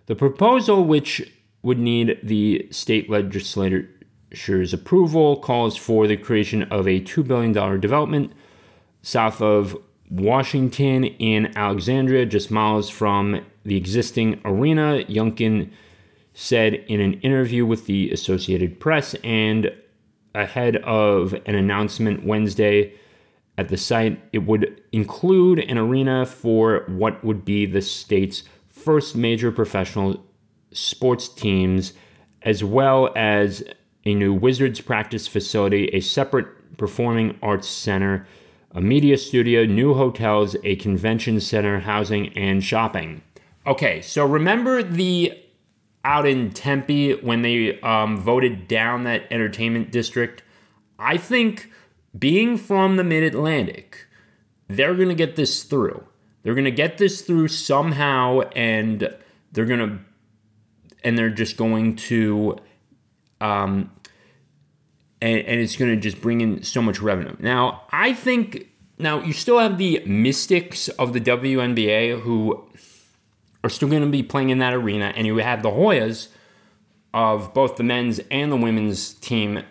The 0.07 0.17
proposal, 0.17 0.85
which 0.85 1.31
would 1.63 1.79
need 1.79 2.19
the 2.23 2.67
state 2.71 3.11
legislature's 3.11 4.73
approval, 4.73 5.37
calls 5.37 5.77
for 5.77 6.07
the 6.07 6.17
creation 6.17 6.63
of 6.65 6.89
a 6.89 7.01
$2 7.01 7.27
billion 7.27 7.53
development 7.81 8.33
south 9.03 9.43
of 9.43 9.77
Washington 10.11 11.05
in 11.05 11.57
Alexandria, 11.57 12.25
just 12.27 12.51
miles 12.51 12.89
from 12.89 13.45
the 13.65 13.77
existing 13.77 14.41
arena. 14.45 15.05
Youngkin 15.09 15.71
said 16.35 16.75
in 16.75 17.01
an 17.01 17.15
interview 17.21 17.67
with 17.67 17.87
the 17.87 18.11
Associated 18.11 18.79
Press 18.79 19.15
and 19.25 19.73
ahead 20.35 20.77
of 20.77 21.35
an 21.47 21.55
announcement 21.55 22.25
Wednesday 22.25 22.93
at 23.59 23.69
the 23.69 23.77
site. 23.77 24.21
It 24.33 24.41
would 24.41 24.83
include 24.93 25.61
an 25.61 25.79
arena 25.79 26.27
for 26.27 26.85
what 26.89 27.25
would 27.25 27.45
be 27.45 27.67
the 27.67 27.83
state's 27.83 28.43
first 28.69 29.17
major 29.17 29.51
professional 29.51 30.25
sports 30.73 31.29
teams, 31.29 31.93
as 32.43 32.63
well 32.63 33.11
as 33.17 33.65
a 34.05 34.15
new 34.15 34.33
Wizards 34.33 34.81
practice 34.81 35.27
facility, 35.27 35.89
a 35.89 36.01
separate 36.01 36.47
performing 36.77 37.39
arts 37.43 37.69
center, 37.69 38.27
a 38.73 38.81
media 38.81 39.17
studio, 39.17 39.65
new 39.65 39.95
hotels, 39.95 40.55
a 40.63 40.77
convention 40.77 41.41
center, 41.41 41.81
housing, 41.81 42.29
and 42.37 42.63
shopping. 42.63 43.23
Okay, 43.67 44.01
so 44.01 44.25
remember 44.25 44.83
the 44.83 45.33
out 46.05 46.25
in 46.25 46.53
Tempe 46.53 47.15
when 47.15 47.43
they 47.43 47.81
um, 47.81 48.17
voted 48.17 48.69
down 48.69 49.03
that 49.05 49.27
entertainment 49.31 49.91
district. 49.91 50.45
I 51.01 51.17
think 51.17 51.71
being 52.19 52.57
from 52.57 52.97
the 52.97 53.05
Mid 53.05 53.23
Atlantic, 53.23 54.07
they're 54.69 54.95
going 54.95 55.09
to 55.09 55.15
get 55.15 55.37
this 55.37 55.63
through. 55.63 56.05
They're 56.43 56.55
going 56.55 56.65
to 56.65 56.71
get 56.71 56.99
this 56.99 57.23
through 57.23 57.49
somehow, 57.49 58.41
and 58.55 59.13
they're 59.53 59.65
going 59.65 59.81
to, 59.81 59.99
and 61.03 61.19
they're 61.19 61.31
just 61.31 61.57
going 61.57 61.97
to, 61.97 62.57
um, 63.41 63.91
and, 65.21 65.41
and 65.41 65.61
it's 65.61 65.77
going 65.77 65.91
to 65.91 66.01
just 66.01 66.21
bring 66.21 66.41
in 66.41 66.63
so 66.63 66.81
much 66.81 67.01
revenue. 67.01 67.35
Now, 67.41 67.83
I 67.91 68.13
think, 68.13 68.69
now 68.99 69.23
you 69.23 69.33
still 69.33 69.59
have 69.59 69.79
the 69.79 70.03
mystics 70.07 70.89
of 70.89 71.13
the 71.13 71.21
WNBA 71.21 72.21
who 72.21 72.69
are 73.65 73.71
still 73.71 73.89
going 73.89 74.03
to 74.03 74.09
be 74.09 74.23
playing 74.23 74.51
in 74.51 74.59
that 74.59 74.73
arena, 74.73 75.13
and 75.17 75.27
you 75.27 75.39
have 75.39 75.63
the 75.63 75.71
Hoyas 75.71 76.29
of 77.13 77.53
both 77.55 77.77
the 77.77 77.83
men's 77.83 78.21
and 78.31 78.53
the 78.53 78.57
women's 78.57 79.15
team 79.15 79.65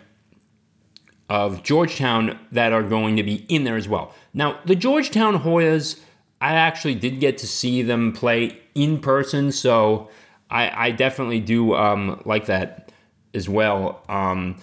of 1.28 1.62
Georgetown 1.62 2.38
that 2.52 2.72
are 2.72 2.82
going 2.82 3.16
to 3.16 3.22
be 3.22 3.44
in 3.48 3.64
there 3.64 3.76
as 3.76 3.88
well. 3.88 4.14
Now, 4.32 4.60
the 4.64 4.76
Georgetown 4.76 5.40
Hoyas, 5.40 6.00
I 6.40 6.54
actually 6.54 6.94
did 6.94 7.20
get 7.20 7.38
to 7.38 7.46
see 7.46 7.82
them 7.82 8.12
play 8.12 8.58
in 8.74 9.00
person, 9.00 9.50
so 9.50 10.08
I, 10.50 10.86
I 10.88 10.90
definitely 10.92 11.40
do 11.40 11.74
um, 11.74 12.22
like 12.24 12.46
that 12.46 12.92
as 13.34 13.48
well. 13.48 14.02
Um, 14.08 14.58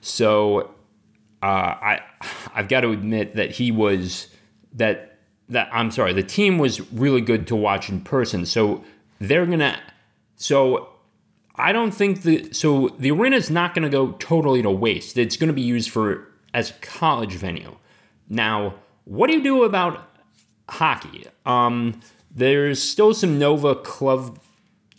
so 0.00 0.74
uh, 1.42 1.46
I 1.46 2.00
I've 2.54 2.68
got 2.68 2.82
to 2.82 2.90
admit 2.90 3.34
that 3.36 3.52
he 3.52 3.70
was 3.70 4.28
that 4.74 5.18
that 5.48 5.68
I'm 5.72 5.90
sorry, 5.90 6.12
the 6.12 6.22
team 6.22 6.58
was 6.58 6.80
really 6.92 7.20
good 7.20 7.46
to 7.48 7.56
watch 7.56 7.88
in 7.88 8.00
person. 8.00 8.46
So 8.46 8.84
they're 9.18 9.46
gonna. 9.46 9.78
So 10.36 10.89
I 11.60 11.72
don't 11.72 11.92
think 11.92 12.22
the 12.22 12.52
so 12.52 12.88
the 12.98 13.10
arena 13.10 13.36
is 13.36 13.50
not 13.50 13.74
gonna 13.74 13.88
go 13.88 14.12
totally 14.12 14.62
to 14.62 14.70
waste. 14.70 15.18
It's 15.18 15.36
gonna 15.36 15.52
be 15.52 15.62
used 15.62 15.90
for 15.90 16.28
as 16.54 16.70
a 16.70 16.74
college 16.74 17.34
venue. 17.34 17.76
Now, 18.28 18.74
what 19.04 19.28
do 19.28 19.34
you 19.34 19.42
do 19.42 19.64
about 19.64 20.08
hockey? 20.68 21.26
Um, 21.44 22.00
there's 22.30 22.82
still 22.82 23.14
some 23.14 23.38
Nova 23.38 23.74
club 23.74 24.38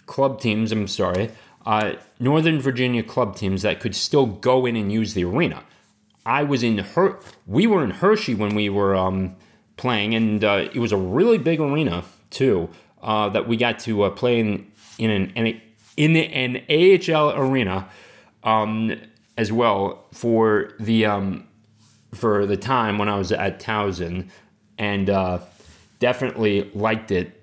club 0.05 0.39
teams. 0.39 0.71
I'm 0.71 0.87
sorry, 0.87 1.31
uh, 1.65 1.93
Northern 2.19 2.59
Virginia 2.59 3.03
club 3.03 3.35
teams 3.35 3.61
that 3.61 3.79
could 3.79 3.95
still 3.95 4.25
go 4.25 4.65
in 4.65 4.75
and 4.75 4.91
use 4.91 5.13
the 5.13 5.23
arena. 5.23 5.63
I 6.25 6.43
was 6.43 6.61
in 6.61 6.77
her. 6.77 7.19
We 7.47 7.65
were 7.67 7.83
in 7.83 7.91
Hershey 7.91 8.35
when 8.35 8.53
we 8.53 8.69
were 8.69 8.95
um, 8.95 9.35
playing, 9.77 10.13
and 10.13 10.43
uh, 10.43 10.69
it 10.73 10.79
was 10.79 10.91
a 10.91 10.97
really 10.97 11.37
big 11.37 11.59
arena 11.59 12.03
too 12.29 12.69
uh, 13.01 13.29
that 13.29 13.47
we 13.47 13.57
got 13.57 13.79
to 13.79 14.03
uh, 14.03 14.09
play 14.11 14.39
in 14.39 14.71
in 14.97 15.09
an 15.09 15.61
in 16.01 16.15
an 16.15 16.63
AHL 16.67 17.33
arena 17.37 17.87
um, 18.43 18.99
as 19.37 19.51
well 19.51 20.07
for 20.11 20.73
the 20.79 21.05
um, 21.05 21.47
for 22.11 22.47
the 22.47 22.57
time 22.57 22.97
when 22.97 23.07
I 23.07 23.19
was 23.19 23.31
at 23.31 23.59
Towson, 23.59 24.29
and 24.79 25.11
uh, 25.11 25.39
definitely 25.99 26.71
liked 26.73 27.11
it. 27.11 27.39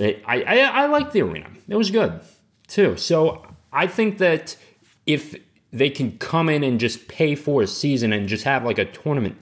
I, 0.00 0.44
I 0.46 0.58
I 0.84 0.86
liked 0.86 1.12
the 1.12 1.22
arena; 1.22 1.50
it 1.68 1.74
was 1.74 1.90
good 1.90 2.20
too. 2.68 2.96
So 2.96 3.44
I 3.72 3.88
think 3.88 4.18
that 4.18 4.56
if 5.04 5.34
they 5.72 5.90
can 5.90 6.18
come 6.18 6.48
in 6.48 6.62
and 6.62 6.78
just 6.78 7.08
pay 7.08 7.34
for 7.34 7.62
a 7.62 7.66
season 7.66 8.12
and 8.12 8.28
just 8.28 8.44
have 8.44 8.64
like 8.64 8.78
a 8.78 8.84
tournament 8.84 9.36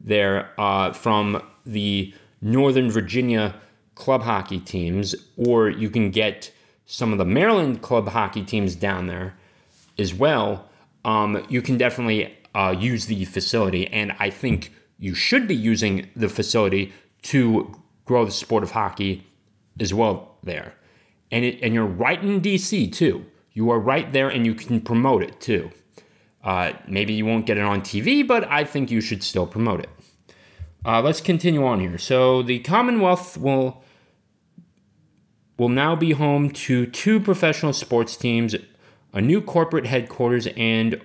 there 0.00 0.50
uh, 0.58 0.92
from 0.92 1.40
the 1.64 2.12
Northern 2.42 2.90
Virginia 2.90 3.54
club 3.94 4.22
hockey 4.22 4.58
teams, 4.58 5.14
or 5.36 5.70
you 5.70 5.88
can 5.90 6.10
get 6.10 6.50
some 6.90 7.12
of 7.12 7.18
the 7.18 7.24
Maryland 7.24 7.82
club 7.82 8.08
hockey 8.08 8.42
teams 8.42 8.74
down 8.74 9.06
there 9.06 9.36
as 9.96 10.12
well. 10.12 10.68
Um, 11.04 11.46
you 11.48 11.62
can 11.62 11.78
definitely 11.78 12.36
uh, 12.52 12.74
use 12.76 13.06
the 13.06 13.24
facility, 13.26 13.86
and 13.86 14.12
I 14.18 14.28
think 14.30 14.72
you 14.98 15.14
should 15.14 15.46
be 15.46 15.54
using 15.54 16.10
the 16.16 16.28
facility 16.28 16.92
to 17.22 17.72
grow 18.04 18.24
the 18.24 18.32
sport 18.32 18.64
of 18.64 18.72
hockey 18.72 19.24
as 19.78 19.94
well 19.94 20.36
there. 20.42 20.74
And 21.30 21.44
it, 21.44 21.60
and 21.62 21.72
you're 21.72 21.86
right 21.86 22.20
in 22.20 22.40
DC 22.40 22.92
too. 22.92 23.24
You 23.52 23.70
are 23.70 23.78
right 23.78 24.12
there, 24.12 24.28
and 24.28 24.44
you 24.44 24.54
can 24.56 24.80
promote 24.80 25.22
it 25.22 25.40
too. 25.40 25.70
Uh, 26.42 26.72
maybe 26.88 27.12
you 27.12 27.24
won't 27.24 27.46
get 27.46 27.56
it 27.56 27.64
on 27.64 27.82
TV, 27.82 28.26
but 28.26 28.50
I 28.50 28.64
think 28.64 28.90
you 28.90 29.00
should 29.00 29.22
still 29.22 29.46
promote 29.46 29.78
it. 29.78 29.90
Uh, 30.84 31.00
let's 31.02 31.20
continue 31.20 31.64
on 31.64 31.78
here. 31.78 31.98
So 31.98 32.42
the 32.42 32.58
Commonwealth 32.58 33.36
will 33.36 33.84
will 35.60 35.68
now 35.68 35.94
be 35.94 36.12
home 36.12 36.48
to 36.48 36.86
two 36.86 37.20
professional 37.20 37.74
sports 37.74 38.16
teams, 38.16 38.56
a 39.12 39.20
new 39.20 39.42
corporate 39.42 39.84
headquarters, 39.84 40.48
and 40.56 40.98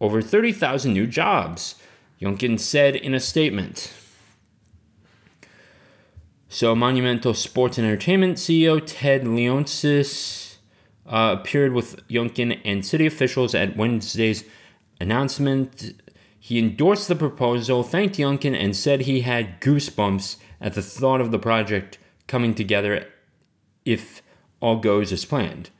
over 0.00 0.22
30,000 0.22 0.92
new 0.92 1.08
jobs, 1.08 1.74
Youngkin 2.22 2.60
said 2.60 2.94
in 2.94 3.14
a 3.14 3.18
statement. 3.18 3.92
So, 6.48 6.76
Monumental 6.76 7.34
Sports 7.34 7.76
and 7.76 7.84
Entertainment 7.84 8.36
CEO 8.36 8.80
Ted 8.86 9.24
Leonsis 9.24 10.58
uh, 11.04 11.34
appeared 11.40 11.72
with 11.72 11.96
Youngkin 12.06 12.60
and 12.64 12.86
city 12.86 13.06
officials 13.06 13.56
at 13.56 13.76
Wednesday's 13.76 14.44
announcement. 15.00 16.00
He 16.38 16.60
endorsed 16.60 17.08
the 17.08 17.16
proposal, 17.16 17.82
thanked 17.82 18.18
Youngkin, 18.18 18.56
and 18.56 18.76
said 18.76 19.00
he 19.00 19.22
had 19.22 19.60
goosebumps 19.60 20.36
at 20.60 20.74
the 20.74 20.82
thought 20.82 21.20
of 21.20 21.32
the 21.32 21.40
project 21.40 21.98
coming 22.28 22.54
together 22.54 23.08
if 23.84 24.22
all 24.60 24.76
goes 24.76 25.12
as 25.12 25.24
planned, 25.24 25.70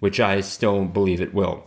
which 0.00 0.20
I 0.20 0.40
still 0.40 0.84
believe 0.84 1.20
it 1.20 1.34
will. 1.34 1.64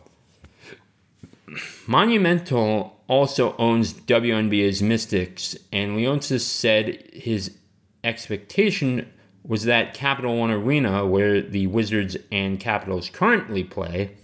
Monumental 1.87 2.99
also 3.07 3.55
owns 3.57 3.93
WNBA's 3.93 4.81
Mystics, 4.81 5.57
and 5.71 5.97
Leonsis 5.97 6.41
said 6.41 7.09
his 7.13 7.57
expectation 8.03 9.11
was 9.43 9.65
that 9.65 9.93
Capital 9.93 10.37
One 10.37 10.51
Arena, 10.51 11.05
where 11.05 11.41
the 11.41 11.67
Wizards 11.67 12.15
and 12.31 12.59
Capitals 12.59 13.09
currently 13.09 13.63
play, 13.63 14.15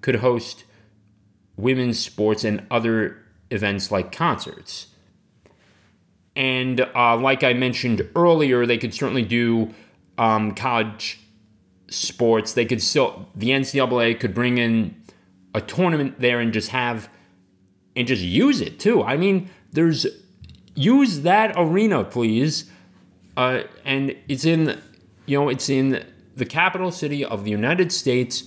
could 0.00 0.16
host 0.16 0.64
women's 1.56 1.98
sports 1.98 2.42
and 2.44 2.66
other 2.70 3.18
events 3.50 3.90
like 3.90 4.10
concerts. 4.12 4.88
And 6.34 6.80
uh, 6.80 7.16
like 7.16 7.44
I 7.44 7.52
mentioned 7.52 8.08
earlier, 8.16 8.64
they 8.64 8.78
could 8.78 8.94
certainly 8.94 9.22
do 9.22 9.74
um, 10.18 10.54
college 10.54 11.20
sports. 11.88 12.52
They 12.54 12.64
could 12.64 12.82
still, 12.82 13.28
the 13.34 13.50
NCAA 13.50 14.18
could 14.18 14.34
bring 14.34 14.58
in 14.58 14.94
a 15.54 15.60
tournament 15.60 16.20
there 16.20 16.40
and 16.40 16.52
just 16.52 16.70
have, 16.70 17.08
and 17.94 18.06
just 18.06 18.22
use 18.22 18.60
it 18.60 18.80
too. 18.80 19.02
I 19.02 19.16
mean, 19.16 19.50
there's, 19.72 20.06
use 20.74 21.20
that 21.20 21.54
arena, 21.56 22.04
please 22.04 22.70
uh, 23.36 23.62
and 23.84 24.14
it's 24.28 24.44
in, 24.44 24.80
you 25.26 25.38
know, 25.38 25.48
it's 25.48 25.68
in 25.68 26.04
the 26.36 26.44
capital 26.44 26.90
city 26.90 27.24
of 27.24 27.44
the 27.44 27.50
United 27.50 27.92
States. 27.92 28.44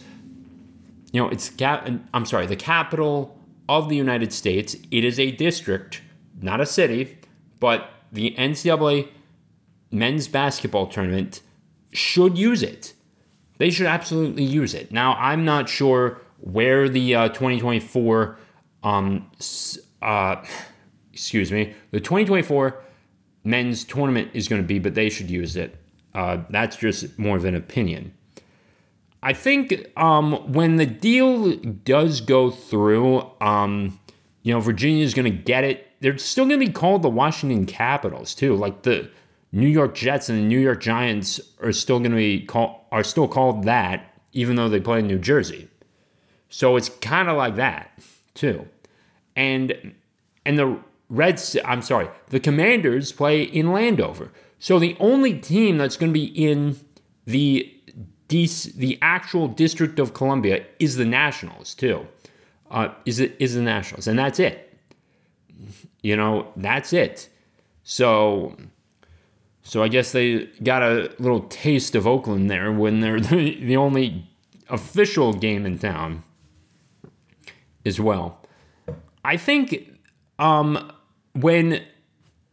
You 1.11 1.21
know, 1.21 1.29
it's 1.29 1.49
cap. 1.49 1.89
I'm 2.13 2.25
sorry, 2.25 2.45
the 2.45 2.55
capital 2.55 3.39
of 3.67 3.89
the 3.89 3.95
United 3.95 4.31
States. 4.31 4.75
It 4.91 5.03
is 5.03 5.19
a 5.19 5.31
district, 5.31 6.01
not 6.41 6.61
a 6.61 6.65
city, 6.65 7.17
but 7.59 7.89
the 8.11 8.35
NCAA 8.37 9.09
men's 9.91 10.27
basketball 10.27 10.87
tournament 10.87 11.41
should 11.95 12.37
use 12.37 12.63
it. 12.63 12.93
They 13.57 13.69
should 13.69 13.87
absolutely 13.87 14.43
use 14.43 14.73
it. 14.73 14.91
Now, 14.91 15.13
I'm 15.13 15.45
not 15.45 15.69
sure 15.69 16.21
where 16.39 16.89
the 16.89 17.15
uh, 17.15 17.27
2024, 17.29 18.37
um, 18.83 19.31
uh, 20.01 20.43
excuse 21.13 21.51
me, 21.51 21.73
the 21.91 21.99
2024 21.99 22.83
men's 23.43 23.83
tournament 23.85 24.31
is 24.33 24.47
going 24.47 24.61
to 24.61 24.67
be, 24.67 24.79
but 24.79 24.95
they 24.95 25.09
should 25.09 25.29
use 25.29 25.55
it. 25.55 25.77
Uh, 26.13 26.43
that's 26.49 26.75
just 26.75 27.17
more 27.17 27.37
of 27.37 27.45
an 27.45 27.55
opinion. 27.55 28.13
I 29.23 29.33
think 29.33 29.85
um, 29.97 30.53
when 30.53 30.75
the 30.75 30.85
deal 30.85 31.55
does 31.55 32.21
go 32.21 32.51
through, 32.51 33.29
um, 33.41 33.99
you 34.43 34.53
know, 34.53 34.59
Virginia 34.59 35.03
is 35.03 35.13
going 35.13 35.25
to 35.25 35.37
get 35.37 35.63
it. 35.63 35.87
They're 35.99 36.17
still 36.17 36.45
going 36.45 36.59
to 36.59 36.65
be 36.65 36.71
called 36.71 37.01
the 37.01 37.09
Washington 37.09 37.65
Capitals 37.65 38.35
too. 38.35 38.55
Like 38.55 38.83
the 38.83 39.09
New 39.55 39.67
York 39.67 39.95
Jets 39.95 40.27
and 40.27 40.37
the 40.37 40.43
New 40.43 40.59
York 40.59 40.81
Giants 40.81 41.39
are 41.61 41.71
still 41.71 41.99
going 41.99 42.11
to 42.11 42.17
be 42.17 42.41
called 42.41 42.75
are 42.91 43.05
still 43.05 43.27
called 43.27 43.63
that, 43.63 44.13
even 44.33 44.57
though 44.57 44.67
they 44.67 44.81
play 44.81 44.99
in 44.99 45.07
New 45.07 45.17
Jersey. 45.17 45.69
So 46.49 46.75
it's 46.75 46.89
kind 46.89 47.29
of 47.29 47.37
like 47.37 47.55
that 47.55 47.97
too, 48.33 48.67
and 49.35 49.95
and 50.45 50.59
the 50.59 50.77
Reds, 51.07 51.55
I'm 51.63 51.81
sorry, 51.81 52.09
the 52.29 52.39
Commanders 52.39 53.13
play 53.13 53.43
in 53.43 53.71
Landover. 53.71 54.31
So 54.59 54.77
the 54.77 54.97
only 54.99 55.39
team 55.39 55.77
that's 55.77 55.95
going 55.95 56.11
to 56.11 56.19
be 56.19 56.25
in 56.25 56.77
the 57.25 57.71
the 58.27 58.99
actual 59.01 59.47
District 59.47 59.99
of 59.99 60.13
Columbia 60.13 60.65
is 60.79 60.97
the 60.97 61.05
Nationals 61.05 61.73
too. 61.73 62.05
Uh, 62.69 62.89
is 63.05 63.21
it 63.21 63.37
is 63.39 63.55
the 63.55 63.61
Nationals, 63.61 64.05
and 64.05 64.19
that's 64.19 64.39
it. 64.39 64.77
You 66.01 66.17
know, 66.17 66.51
that's 66.57 66.91
it. 66.91 67.29
So, 67.83 68.57
so 69.65 69.81
I 69.81 69.87
guess 69.87 70.11
they 70.11 70.45
got 70.61 70.83
a 70.83 71.11
little 71.17 71.41
taste 71.41 71.95
of 71.95 72.05
Oakland 72.05 72.51
there 72.51 72.71
when 72.71 72.99
they're 72.99 73.19
the, 73.19 73.75
only 73.75 74.29
official 74.69 75.33
game 75.33 75.65
in 75.65 75.79
town 75.79 76.23
as 77.83 77.99
well. 77.99 78.39
I 79.23 79.37
think 79.37 79.91
um, 80.37 80.91
when 81.33 81.81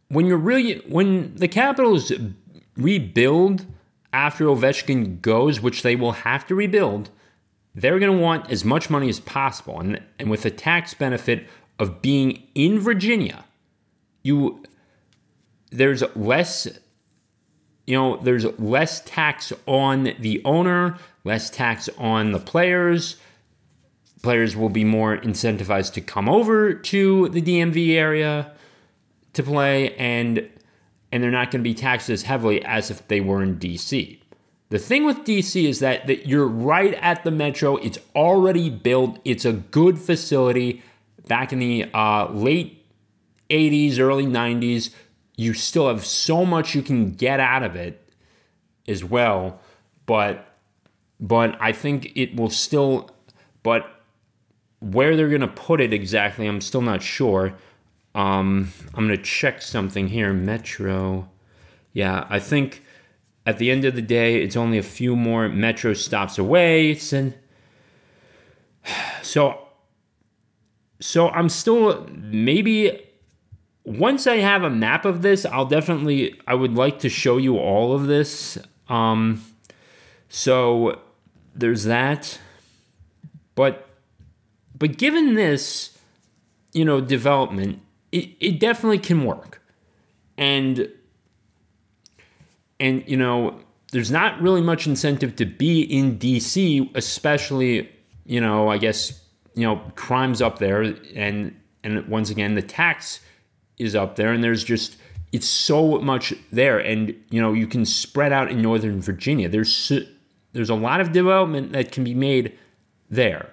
when 0.09 0.27
you're 0.27 0.39
really 0.39 0.79
when 0.89 1.35
the 1.37 1.49
Capitals 1.49 2.13
rebuild 2.77 3.67
after 4.15 4.47
Ovechkin 4.47 5.21
goes, 5.21 5.61
which 5.61 5.83
they 5.83 5.95
will 5.95 6.13
have 6.13 6.47
to 6.47 6.55
rebuild, 6.55 7.11
they're 7.75 7.99
going 7.99 8.13
to 8.13 8.19
want 8.19 8.51
as 8.51 8.65
much 8.65 8.89
money 8.89 9.11
as 9.11 9.21
possible, 9.21 9.79
and 9.79 10.01
and 10.19 10.31
with 10.31 10.43
the 10.43 10.51
tax 10.51 10.95
benefit 10.95 11.47
of 11.79 12.01
being 12.01 12.43
in 12.55 12.81
Virginia, 12.81 13.45
you 14.23 14.63
there's 15.71 16.03
less 16.17 16.69
you 17.87 17.97
know 17.97 18.17
there's 18.17 18.45
less 18.59 19.03
tax 19.05 19.53
on 19.67 20.15
the 20.19 20.43
owner, 20.45 20.99
less 21.25 21.51
tax 21.51 21.89
on 21.99 22.33
the 22.33 22.39
players. 22.39 23.17
Players 24.23 24.57
will 24.57 24.69
be 24.69 24.85
more 24.85 25.19
incentivized 25.19 25.95
to 25.95 26.01
come 26.01 26.29
over 26.29 26.73
to 26.73 27.29
the 27.31 27.43
DMV 27.43 27.95
area 27.95 28.53
to 29.33 29.43
play 29.43 29.95
and 29.97 30.49
and 31.11 31.23
they're 31.23 31.31
not 31.31 31.51
going 31.51 31.63
to 31.63 31.69
be 31.69 31.75
taxed 31.75 32.09
as 32.09 32.23
heavily 32.23 32.65
as 32.65 32.91
if 32.91 33.07
they 33.09 33.21
were 33.21 33.43
in 33.43 33.59
DC. 33.59 34.19
The 34.71 34.79
thing 34.79 35.05
with 35.05 35.19
DC 35.19 35.69
is 35.69 35.81
that, 35.81 36.07
that 36.07 36.27
you're 36.27 36.49
right 36.49 36.95
at 36.95 37.25
the 37.25 37.31
metro. 37.31 37.77
It's 37.77 37.99
already 38.17 38.71
built. 38.71 39.19
It's 39.23 39.45
a 39.45 39.53
good 39.53 39.99
facility. 39.99 40.83
Back 41.29 41.53
in 41.53 41.59
the 41.59 41.91
uh, 41.93 42.31
late 42.33 42.83
80s, 43.51 43.99
early 43.99 44.25
90s, 44.25 44.95
you 45.43 45.55
still 45.55 45.89
have 45.89 46.05
so 46.05 46.45
much 46.45 46.75
you 46.75 46.83
can 46.83 47.11
get 47.11 47.41
out 47.41 47.63
of 47.63 47.77
it 47.77 48.09
as 48.87 49.05
well. 49.05 49.61
But 50.07 50.47
but 51.21 51.57
I 51.61 51.73
think 51.73 52.13
it 52.17 52.37
will 52.37 52.51
still. 52.51 53.11
But 53.63 53.87
where 54.81 55.17
they're 55.17 55.29
to 55.43 55.49
put 55.49 55.81
it 55.81 55.93
exactly, 55.93 56.47
I'm 56.47 56.61
still 56.61 56.83
not 56.83 57.03
sure. 57.03 57.55
Um, 58.15 58.73
I'm 58.95 59.09
to 59.09 59.17
check 59.17 59.63
something 59.63 60.09
here. 60.09 60.33
Metro. 60.33 61.29
Yeah, 61.93 62.27
I 62.29 62.39
think 62.39 62.83
at 63.47 63.59
the 63.59 63.71
end 63.71 63.85
of 63.85 63.95
the 63.95 64.03
day, 64.03 64.43
it's 64.43 64.57
only 64.57 64.79
a 64.79 64.83
few 64.83 65.15
more 65.15 65.49
metro 65.49 65.95
stops 65.95 66.39
away. 66.39 66.95
So, 66.95 67.33
so, 69.23 69.69
so 71.01 71.29
I'm 71.31 71.49
still 71.49 72.09
maybe 72.11 73.12
once 73.85 74.27
I 74.27 74.37
have 74.37 74.63
a 74.63 74.71
map 74.71 75.05
of 75.05 75.23
this, 75.23 75.45
I'll 75.45 75.67
definitely 75.67 76.41
I 76.47 76.55
would 76.55 76.75
like 76.75 77.01
to 77.01 77.09
show 77.09 77.37
you 77.37 77.59
all 77.59 77.95
of 77.95 78.07
this. 78.07 78.59
Um, 78.89 79.43
so 80.29 81.01
there's 81.55 81.85
that, 81.85 82.39
but 83.55 83.89
but 84.79 84.99
given 84.99 85.35
this, 85.35 85.99
you 86.73 86.85
know, 86.85 87.01
development, 87.01 87.81
it, 88.11 88.31
it 88.41 88.61
definitely 88.61 88.99
can 88.99 89.25
work. 89.25 89.61
And 90.39 90.89
and 92.79 93.05
you 93.07 93.17
know, 93.17 93.61
there's 93.91 94.11
not 94.11 94.41
really 94.41 94.63
much 94.63 94.87
incentive 94.87 95.37
to 95.37 95.45
be 95.45 95.83
in 95.83 96.19
DC, 96.19 96.91
especially, 96.95 97.91
you 98.25 98.41
know, 98.41 98.69
I 98.69 98.79
guess, 98.79 99.21
you 99.55 99.65
know, 99.65 99.83
crime's 99.97 100.41
up 100.41 100.59
there 100.59 100.83
and 100.83 101.57
and 101.85 102.07
once 102.07 102.31
again 102.31 102.55
the 102.55 102.63
tax 102.63 103.21
is 103.83 103.95
up 103.95 104.17
there 104.17 104.33
and 104.33 104.43
there's 104.43 104.65
just 104.65 104.97
it's 105.33 105.49
so 105.49 105.99
much 106.01 106.35
there 106.53 106.79
and 106.79 107.15
you 107.31 107.41
know, 107.41 107.53
you 107.53 107.67
can 107.67 107.85
spread 107.85 108.33
out 108.33 108.51
in 108.51 108.61
northern 108.61 109.01
Virginia. 109.01 109.49
There's 109.49 109.93
there's 110.53 110.71
a 110.71 110.75
lot 110.75 111.01
of 111.01 111.13
development 111.13 111.73
that 111.73 111.93
can 111.93 112.05
be 112.05 112.15
made 112.15 112.59
there. 113.09 113.51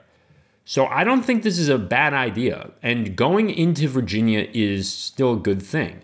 So 0.66 0.86
I 0.86 1.04
don't 1.04 1.24
think 1.24 1.44
this 1.44 1.58
is 1.58 1.70
a 1.70 1.80
bad 1.80 2.14
idea. 2.14 2.72
And 2.84 3.16
going 3.16 3.50
into 3.50 3.88
Virginia 3.88 4.48
is 4.54 4.92
still 4.92 5.34
a 5.34 5.38
good 5.38 5.64
thing. 5.64 6.02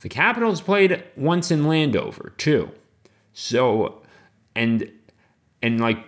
The 0.00 0.08
Capitals 0.08 0.60
played 0.60 1.04
once 1.16 1.50
in 1.50 1.66
Landover 1.66 2.32
too. 2.36 2.70
So 3.32 4.02
and 4.56 4.90
and 5.62 5.80
like 5.80 6.04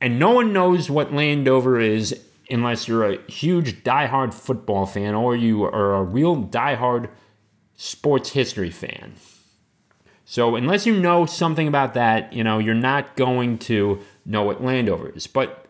and 0.00 0.18
no 0.18 0.30
one 0.30 0.52
knows 0.52 0.90
what 0.90 1.12
Landover 1.12 1.80
is 1.80 2.22
unless 2.52 2.86
you're 2.86 3.10
a 3.10 3.22
huge 3.30 3.82
diehard 3.82 4.34
football 4.34 4.86
fan 4.86 5.14
or 5.14 5.34
you 5.34 5.64
are 5.64 5.94
a 5.94 6.02
real 6.02 6.36
diehard 6.36 7.08
sports 7.74 8.30
history 8.30 8.70
fan. 8.70 9.14
So 10.24 10.56
unless 10.56 10.86
you 10.86 10.98
know 10.98 11.26
something 11.26 11.66
about 11.66 11.94
that, 11.94 12.32
you 12.32 12.44
know, 12.44 12.58
you're 12.58 12.74
not 12.74 13.16
going 13.16 13.58
to 13.58 14.00
know 14.24 14.42
what 14.44 14.62
Landover 14.62 15.10
is. 15.10 15.26
But 15.26 15.66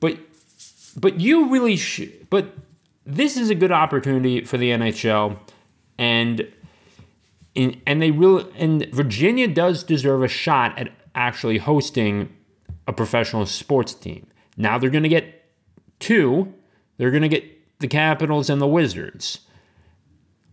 but 0.00 0.18
but 0.96 1.20
you 1.20 1.50
really 1.50 1.76
should. 1.76 2.30
But 2.30 2.54
this 3.04 3.36
is 3.36 3.50
a 3.50 3.54
good 3.54 3.72
opportunity 3.72 4.44
for 4.44 4.56
the 4.56 4.70
NHL, 4.70 5.38
and 5.98 6.46
in, 7.54 7.80
and 7.86 8.00
they 8.00 8.10
really 8.10 8.46
and 8.56 8.86
Virginia 8.92 9.48
does 9.48 9.82
deserve 9.82 10.22
a 10.22 10.28
shot 10.28 10.78
at 10.78 10.92
actually 11.14 11.58
hosting 11.58 12.32
a 12.86 12.92
professional 12.92 13.44
sports 13.46 13.94
team. 13.94 14.26
Now 14.56 14.78
they're 14.78 14.90
going 14.90 15.02
to 15.02 15.08
get 15.08 15.41
two. 16.02 16.52
They're 16.98 17.10
going 17.10 17.22
to 17.22 17.28
get 17.28 17.44
the 17.78 17.88
Capitals 17.88 18.50
and 18.50 18.60
the 18.60 18.66
Wizards. 18.66 19.40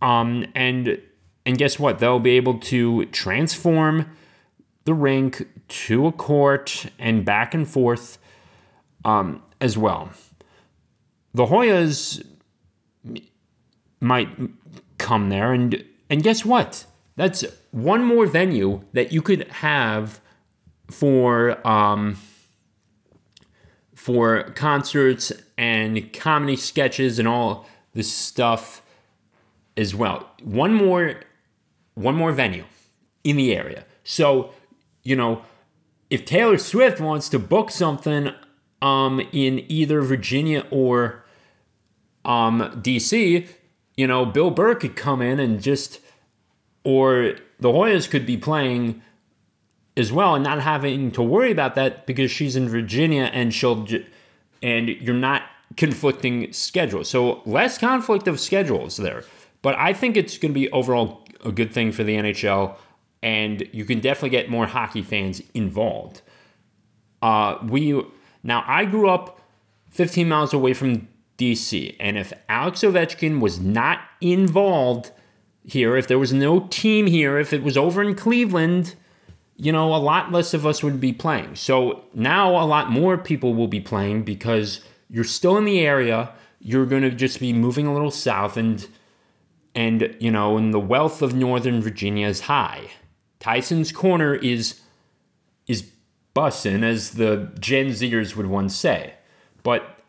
Um, 0.00 0.46
and 0.54 1.00
and 1.44 1.58
guess 1.58 1.78
what? 1.78 1.98
They'll 1.98 2.18
be 2.18 2.36
able 2.36 2.58
to 2.60 3.06
transform 3.06 4.10
the 4.84 4.94
rink 4.94 5.46
to 5.68 6.06
a 6.06 6.12
court 6.12 6.86
and 6.98 7.24
back 7.24 7.54
and 7.54 7.68
forth 7.68 8.18
um, 9.04 9.42
as 9.60 9.76
well. 9.76 10.10
The 11.34 11.46
Hoyas 11.46 12.24
might 14.00 14.28
come 14.98 15.28
there, 15.28 15.52
and 15.52 15.84
and 16.08 16.22
guess 16.22 16.44
what? 16.44 16.86
That's 17.16 17.44
one 17.70 18.04
more 18.04 18.26
venue 18.26 18.82
that 18.92 19.12
you 19.12 19.22
could 19.22 19.46
have 19.48 20.20
for 20.90 21.66
um, 21.66 22.16
for 24.00 24.44
concerts 24.54 25.30
and 25.58 26.10
comedy 26.14 26.56
sketches 26.56 27.18
and 27.18 27.28
all 27.28 27.66
this 27.92 28.10
stuff 28.10 28.80
as 29.76 29.94
well. 29.94 30.26
One 30.42 30.72
more 30.72 31.16
one 31.92 32.14
more 32.14 32.32
venue 32.32 32.64
in 33.24 33.36
the 33.36 33.54
area. 33.54 33.84
So, 34.04 34.52
you 35.02 35.16
know, 35.16 35.42
if 36.08 36.24
Taylor 36.24 36.56
Swift 36.56 36.98
wants 36.98 37.28
to 37.28 37.38
book 37.38 37.70
something 37.70 38.32
um, 38.80 39.20
in 39.32 39.70
either 39.70 40.00
Virginia 40.00 40.66
or 40.70 41.26
um, 42.24 42.80
DC, 42.80 43.48
you 43.98 44.06
know, 44.06 44.24
Bill 44.24 44.50
Burr 44.50 44.76
could 44.76 44.96
come 44.96 45.20
in 45.20 45.38
and 45.38 45.60
just, 45.60 46.00
or 46.84 47.34
the 47.58 47.68
Hoyas 47.68 48.08
could 48.08 48.24
be 48.24 48.38
playing 48.38 49.02
as 49.96 50.12
well 50.12 50.34
and 50.34 50.44
not 50.44 50.60
having 50.60 51.10
to 51.12 51.22
worry 51.22 51.50
about 51.50 51.74
that 51.74 52.06
because 52.06 52.30
she's 52.30 52.56
in 52.56 52.68
Virginia 52.68 53.30
and 53.32 53.52
she'll, 53.52 53.86
and 54.62 54.88
you're 54.88 55.14
not 55.14 55.42
conflicting 55.76 56.52
schedules. 56.52 57.08
So 57.08 57.42
less 57.46 57.78
conflict 57.78 58.28
of 58.28 58.40
schedules 58.40 58.96
there. 58.96 59.24
But 59.62 59.76
I 59.76 59.92
think 59.92 60.16
it's 60.16 60.38
going 60.38 60.52
to 60.52 60.58
be 60.58 60.70
overall 60.70 61.26
a 61.44 61.52
good 61.52 61.72
thing 61.72 61.92
for 61.92 62.02
the 62.02 62.14
NHL, 62.14 62.76
and 63.22 63.68
you 63.72 63.84
can 63.84 64.00
definitely 64.00 64.30
get 64.30 64.48
more 64.48 64.66
hockey 64.66 65.02
fans 65.02 65.42
involved. 65.54 66.22
Uh, 67.22 67.58
we 67.68 68.02
now 68.42 68.64
I 68.66 68.86
grew 68.86 69.10
up 69.10 69.40
15 69.90 70.28
miles 70.28 70.54
away 70.54 70.72
from 70.72 71.08
DC, 71.36 71.96
and 72.00 72.16
if 72.16 72.32
Alex 72.48 72.80
Ovechkin 72.80 73.40
was 73.40 73.60
not 73.60 74.00
involved 74.20 75.10
here, 75.64 75.96
if 75.96 76.08
there 76.08 76.18
was 76.18 76.32
no 76.32 76.60
team 76.68 77.06
here, 77.06 77.38
if 77.38 77.52
it 77.52 77.62
was 77.62 77.76
over 77.76 78.02
in 78.02 78.14
Cleveland, 78.14 78.96
you 79.60 79.72
know, 79.72 79.94
a 79.94 79.96
lot 79.96 80.32
less 80.32 80.54
of 80.54 80.64
us 80.66 80.82
would 80.82 81.00
be 81.00 81.12
playing. 81.12 81.54
So 81.54 82.04
now 82.14 82.56
a 82.56 82.64
lot 82.64 82.90
more 82.90 83.18
people 83.18 83.52
will 83.52 83.68
be 83.68 83.80
playing 83.80 84.22
because 84.22 84.80
you're 85.10 85.22
still 85.22 85.58
in 85.58 85.66
the 85.66 85.80
area. 85.80 86.32
You're 86.60 86.86
going 86.86 87.02
to 87.02 87.10
just 87.10 87.40
be 87.40 87.52
moving 87.52 87.86
a 87.86 87.92
little 87.92 88.10
south 88.10 88.56
and 88.56 88.88
and 89.74 90.16
you 90.18 90.30
know, 90.30 90.56
and 90.56 90.72
the 90.72 90.80
wealth 90.80 91.20
of 91.20 91.34
Northern 91.34 91.82
Virginia 91.82 92.26
is 92.26 92.42
high. 92.42 92.90
Tyson's 93.38 93.92
Corner 93.92 94.34
is 94.34 94.80
is 95.66 95.90
bussin', 96.34 96.82
as 96.82 97.12
the 97.12 97.50
Gen 97.60 97.88
Zers 97.88 98.34
would 98.34 98.46
once 98.46 98.74
say. 98.74 99.14
But 99.62 100.00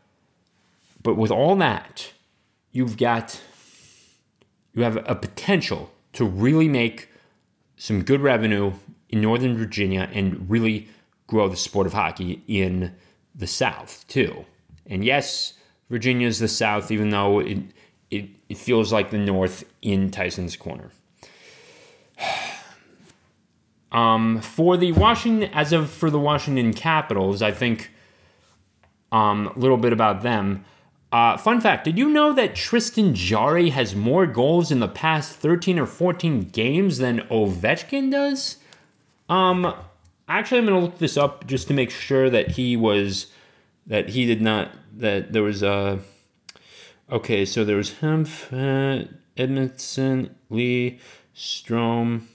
but 1.04 1.18
with 1.18 1.30
all 1.30 1.58
that, 1.58 2.14
you've 2.72 2.96
got 2.96 3.42
you 4.74 4.84
have 4.84 4.98
a 5.06 5.14
potential 5.14 5.92
to 6.14 6.24
really 6.24 6.70
make 6.70 7.10
some 7.76 8.04
good 8.04 8.22
revenue 8.22 8.72
in 9.12 9.22
Northern 9.22 9.58
Virginia 9.58 10.10
and 10.14 10.50
really 10.50 10.88
grow 11.28 11.48
the 11.48 11.58
sport 11.58 11.88
of 11.88 11.94
hockey 11.94 12.44
in 12.48 12.94
the 13.36 13.48
South 13.48 14.06
too. 14.08 14.46
And 14.86 15.06
yes, 15.06 15.54
Virginia 15.90 16.28
is 16.28 16.40
the 16.40 16.48
South, 16.48 16.92
even 16.92 17.10
though 17.10 17.40
it 17.40 17.60
it, 18.10 18.30
it 18.50 18.58
feels 18.58 18.92
like 18.92 19.10
the 19.10 19.18
North 19.18 19.64
in 19.82 20.12
Tyson's 20.12 20.56
corner. 20.56 20.92
Um, 23.94 24.40
for 24.40 24.78
the 24.78 24.94
Washington, 24.94 25.50
as 25.54 25.74
of 25.74 25.90
for 25.90 26.10
the 26.10 26.18
Washington 26.18 26.74
Capitals, 26.74 27.42
I 27.42 27.52
think 27.52 27.92
um, 29.12 29.48
a 29.48 29.60
little 29.60 29.76
bit 29.76 29.92
about 29.92 30.22
them. 30.22 30.64
Uh, 31.12 31.36
fun 31.36 31.60
fact: 31.60 31.84
Did 31.84 31.98
you 31.98 32.10
know 32.10 32.32
that 32.32 32.56
Tristan 32.56 33.14
Jarry 33.14 33.72
has 33.72 33.94
more 33.94 34.26
goals 34.26 34.72
in 34.72 34.80
the 34.80 34.88
past 34.88 35.36
13 35.36 35.78
or 35.78 35.86
14 35.86 36.44
games 36.54 37.00
than 37.00 37.20
Ovechkin 37.30 38.10
does? 38.10 38.60
Um, 39.32 39.74
actually, 40.28 40.60
I'm 40.60 40.66
gonna 40.66 40.80
look 40.80 41.00
this 41.00 41.18
up 41.18 41.48
just 41.48 41.68
to 41.70 41.74
make 41.74 41.90
sure 41.90 42.30
that 42.30 42.52
he 42.52 42.76
was 42.78 43.28
that 43.88 44.10
he 44.10 44.26
did 44.26 44.42
not 44.42 44.70
that 44.98 45.34
there 45.34 45.44
was 45.44 45.64
a 45.64 46.00
Okay, 47.12 47.44
so 47.44 47.66
there 47.66 47.76
was 47.76 47.96
him, 47.96 48.22
uh, 48.52 49.04
Edmundson, 49.36 50.30
Lee, 50.50 50.98
Strom. 51.34 52.30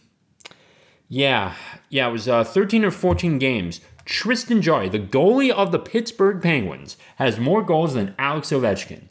Yeah, 1.08 1.54
yeah, 1.88 2.08
it 2.08 2.12
was 2.12 2.28
uh, 2.28 2.44
13 2.44 2.84
or 2.84 2.90
14 2.90 3.38
games. 3.38 3.80
Tristan 4.04 4.60
Jarry, 4.60 4.90
the 4.90 4.98
goalie 4.98 5.50
of 5.50 5.72
the 5.72 5.78
Pittsburgh 5.78 6.42
Penguins, 6.42 6.98
has 7.16 7.40
more 7.40 7.62
goals 7.62 7.94
than 7.94 8.14
Alex 8.18 8.50
Ovechkin. 8.50 9.08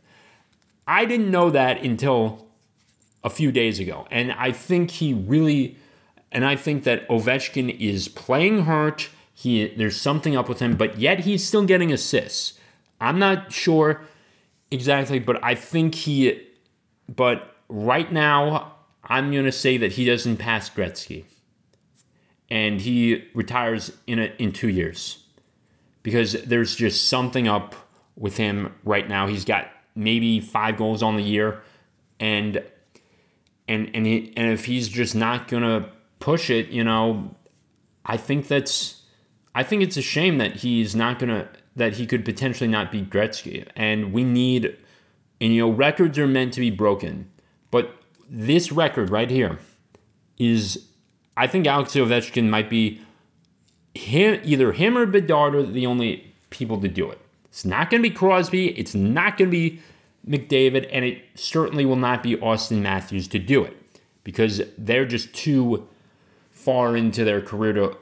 I 0.87 1.05
didn't 1.05 1.31
know 1.31 1.49
that 1.49 1.81
until 1.81 2.45
a 3.23 3.29
few 3.31 3.51
days 3.51 3.79
ago. 3.79 4.05
And 4.11 4.31
I 4.33 4.51
think 4.51 4.91
he 4.91 5.15
really, 5.15 5.77
and 6.35 6.45
I 6.45 6.55
think 6.55 6.83
that 6.83 7.07
Ovechkin 7.07 7.79
is 7.79 8.07
playing 8.07 8.65
hurt. 8.65 9.09
He, 9.33 9.69
there's 9.69 9.99
something 9.99 10.35
up 10.35 10.47
with 10.47 10.59
him, 10.59 10.77
but 10.77 10.99
yet 10.99 11.21
he's 11.21 11.43
still 11.43 11.65
getting 11.65 11.91
assists. 11.91 12.59
I'm 13.01 13.17
not 13.17 13.51
sure 13.51 14.05
Exactly, 14.71 15.19
but 15.19 15.43
I 15.43 15.55
think 15.55 15.95
he. 15.95 16.41
But 17.07 17.55
right 17.69 18.11
now, 18.11 18.73
I'm 19.03 19.31
going 19.31 19.45
to 19.45 19.51
say 19.51 19.77
that 19.77 19.93
he 19.93 20.05
doesn't 20.05 20.37
pass 20.37 20.69
Gretzky, 20.69 21.25
and 22.49 22.81
he 22.81 23.25
retires 23.33 23.91
in 24.07 24.19
a, 24.19 24.33
in 24.39 24.51
two 24.51 24.69
years, 24.69 25.23
because 26.03 26.33
there's 26.43 26.75
just 26.75 27.07
something 27.07 27.47
up 27.47 27.75
with 28.15 28.37
him 28.37 28.73
right 28.83 29.07
now. 29.07 29.27
He's 29.27 29.45
got 29.45 29.69
maybe 29.95 30.39
five 30.39 30.77
goals 30.77 31.03
on 31.03 31.15
the 31.15 31.23
year, 31.23 31.61
and 32.19 32.63
and 33.67 33.91
and 33.93 34.05
he, 34.05 34.33
and 34.35 34.51
if 34.51 34.65
he's 34.65 34.89
just 34.89 35.15
not 35.15 35.47
going 35.47 35.63
to 35.63 35.89
push 36.25 36.49
it, 36.49 36.69
you 36.69 36.83
know, 36.83 37.35
I 38.03 38.17
think 38.17 38.47
that's 38.47 39.03
I 39.53 39.61
think 39.61 39.83
it's 39.83 39.95
a 39.95 40.01
shame 40.01 40.39
that 40.39 40.57
he's 40.57 40.95
not 40.95 41.19
to 41.19 41.47
that 41.75 41.93
he 41.93 42.07
could 42.07 42.25
potentially 42.25 42.67
not 42.67 42.91
beat 42.91 43.11
Gretzky. 43.11 43.67
And 43.75 44.11
we 44.11 44.23
need, 44.23 44.75
and 45.39 45.53
you 45.53 45.61
know, 45.61 45.69
records 45.69 46.17
are 46.17 46.27
meant 46.27 46.53
to 46.53 46.59
be 46.59 46.71
broken. 46.71 47.29
But 47.69 47.91
this 48.27 48.71
record 48.71 49.11
right 49.11 49.29
here 49.29 49.59
is, 50.39 50.87
I 51.37 51.45
think 51.45 51.67
Alex 51.67 51.93
Ovechkin 51.93 52.49
might 52.49 52.71
be 52.71 53.01
him, 53.93 54.41
either 54.43 54.71
him 54.71 54.97
or 54.97 55.05
Bedard 55.05 55.53
are 55.53 55.63
the 55.63 55.85
only 55.85 56.33
people 56.49 56.81
to 56.81 56.87
do 56.87 57.11
it. 57.11 57.21
It's 57.45 57.65
not 57.65 57.91
to 57.91 57.99
be 57.99 58.09
Crosby. 58.09 58.69
It's 58.79 58.95
not 58.95 59.37
to 59.37 59.45
be 59.45 59.79
McDavid. 60.27 60.89
And 60.91 61.05
it 61.05 61.21
certainly 61.35 61.85
will 61.85 61.95
not 61.97 62.23
be 62.23 62.35
Auston 62.37 62.81
Matthews 62.81 63.27
to 63.27 63.37
do 63.37 63.63
it 63.63 63.77
because 64.23 64.63
they're 64.75 65.05
just 65.05 65.31
too 65.31 65.87
far 66.65 66.97
into 66.97 67.23
their 67.23 67.41
career 67.41 67.73
to, 67.73 67.97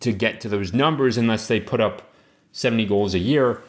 to 0.00 0.12
get 0.12 0.40
to 0.42 0.48
those 0.48 0.74
numbers 0.74 1.16
unless 1.16 1.48
they 1.48 1.58
put 1.58 1.80
up 1.80 2.12
70 2.52 2.84
goals 2.86 3.14
a 3.14 3.18
year, 3.18 3.62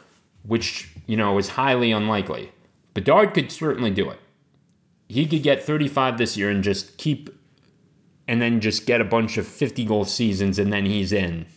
which, 0.44 0.90
you 1.08 1.16
know, 1.18 1.38
is 1.38 1.50
highly 1.50 1.92
unlikely. 1.92 2.52
Bedard 2.94 3.34
could 3.34 3.52
certainly 3.52 3.92
do 3.92 4.10
it. 4.10 4.20
He 5.08 5.26
could 5.26 5.42
get 5.42 5.64
35 5.64 6.18
this 6.18 6.38
year 6.38 6.50
and 6.50 6.64
just 6.64 6.98
keep, 6.98 7.30
and 8.28 8.42
then 8.42 8.60
just 8.60 8.86
get 8.86 9.02
a 9.02 9.06
bunch 9.06 9.38
of 9.38 9.48
50 9.48 9.86
goal 9.86 10.06
seasons, 10.06 10.60
and 10.60 10.72
then 10.72 10.86
he's 10.86 11.12
in. 11.12 11.48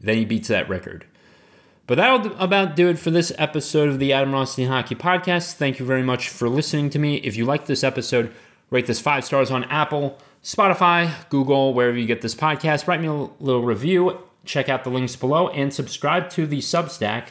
Then 0.00 0.16
he 0.16 0.24
beats 0.24 0.48
that 0.48 0.68
record. 0.68 1.06
But 1.86 1.96
that'll 1.96 2.36
about 2.38 2.76
do 2.76 2.88
it 2.88 2.98
for 2.98 3.10
this 3.10 3.32
episode 3.38 3.88
of 3.88 3.98
the 3.98 4.12
Adam 4.12 4.32
Rothstein 4.32 4.68
Hockey 4.68 4.94
Podcast. 4.94 5.54
Thank 5.54 5.78
you 5.78 5.86
very 5.86 6.02
much 6.02 6.28
for 6.28 6.48
listening 6.48 6.90
to 6.90 6.98
me. 6.98 7.16
If 7.16 7.36
you 7.36 7.44
like 7.44 7.66
this 7.66 7.82
episode, 7.82 8.32
rate 8.70 8.86
this 8.86 9.00
five 9.00 9.24
stars 9.24 9.50
on 9.50 9.64
Apple, 9.64 10.18
Spotify, 10.42 11.12
Google, 11.28 11.74
wherever 11.74 11.96
you 11.96 12.06
get 12.06 12.20
this 12.20 12.34
podcast. 12.34 12.86
Write 12.86 13.00
me 13.00 13.08
a 13.08 13.12
little 13.12 13.62
review 13.62 14.18
check 14.44 14.68
out 14.68 14.84
the 14.84 14.90
links 14.90 15.16
below 15.16 15.48
and 15.48 15.72
subscribe 15.72 16.30
to 16.30 16.46
the 16.46 16.58
Substack. 16.58 17.28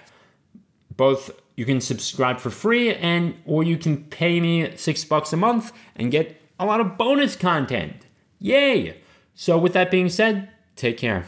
Both 0.95 1.32
you 1.56 1.65
can 1.65 1.82
subscribe 1.82 2.39
for 2.39 2.50
free 2.50 2.93
and 2.93 3.36
or 3.45 3.63
you 3.63 3.78
can 3.78 4.06
pay 4.06 4.39
me 4.39 4.76
6 4.76 5.06
bucks 5.06 5.34
a 5.34 5.38
month 5.38 5.71
and 5.95 6.12
get 6.12 6.41
a 6.60 6.65
lot 6.65 6.80
of 6.80 6.97
bonus 6.97 7.36
content. 7.36 8.06
Yay. 8.39 9.02
So 9.36 9.58
with 9.58 9.74
that 9.74 9.91
being 9.91 10.10
said, 10.10 10.50
take 10.76 10.97
care. 10.97 11.26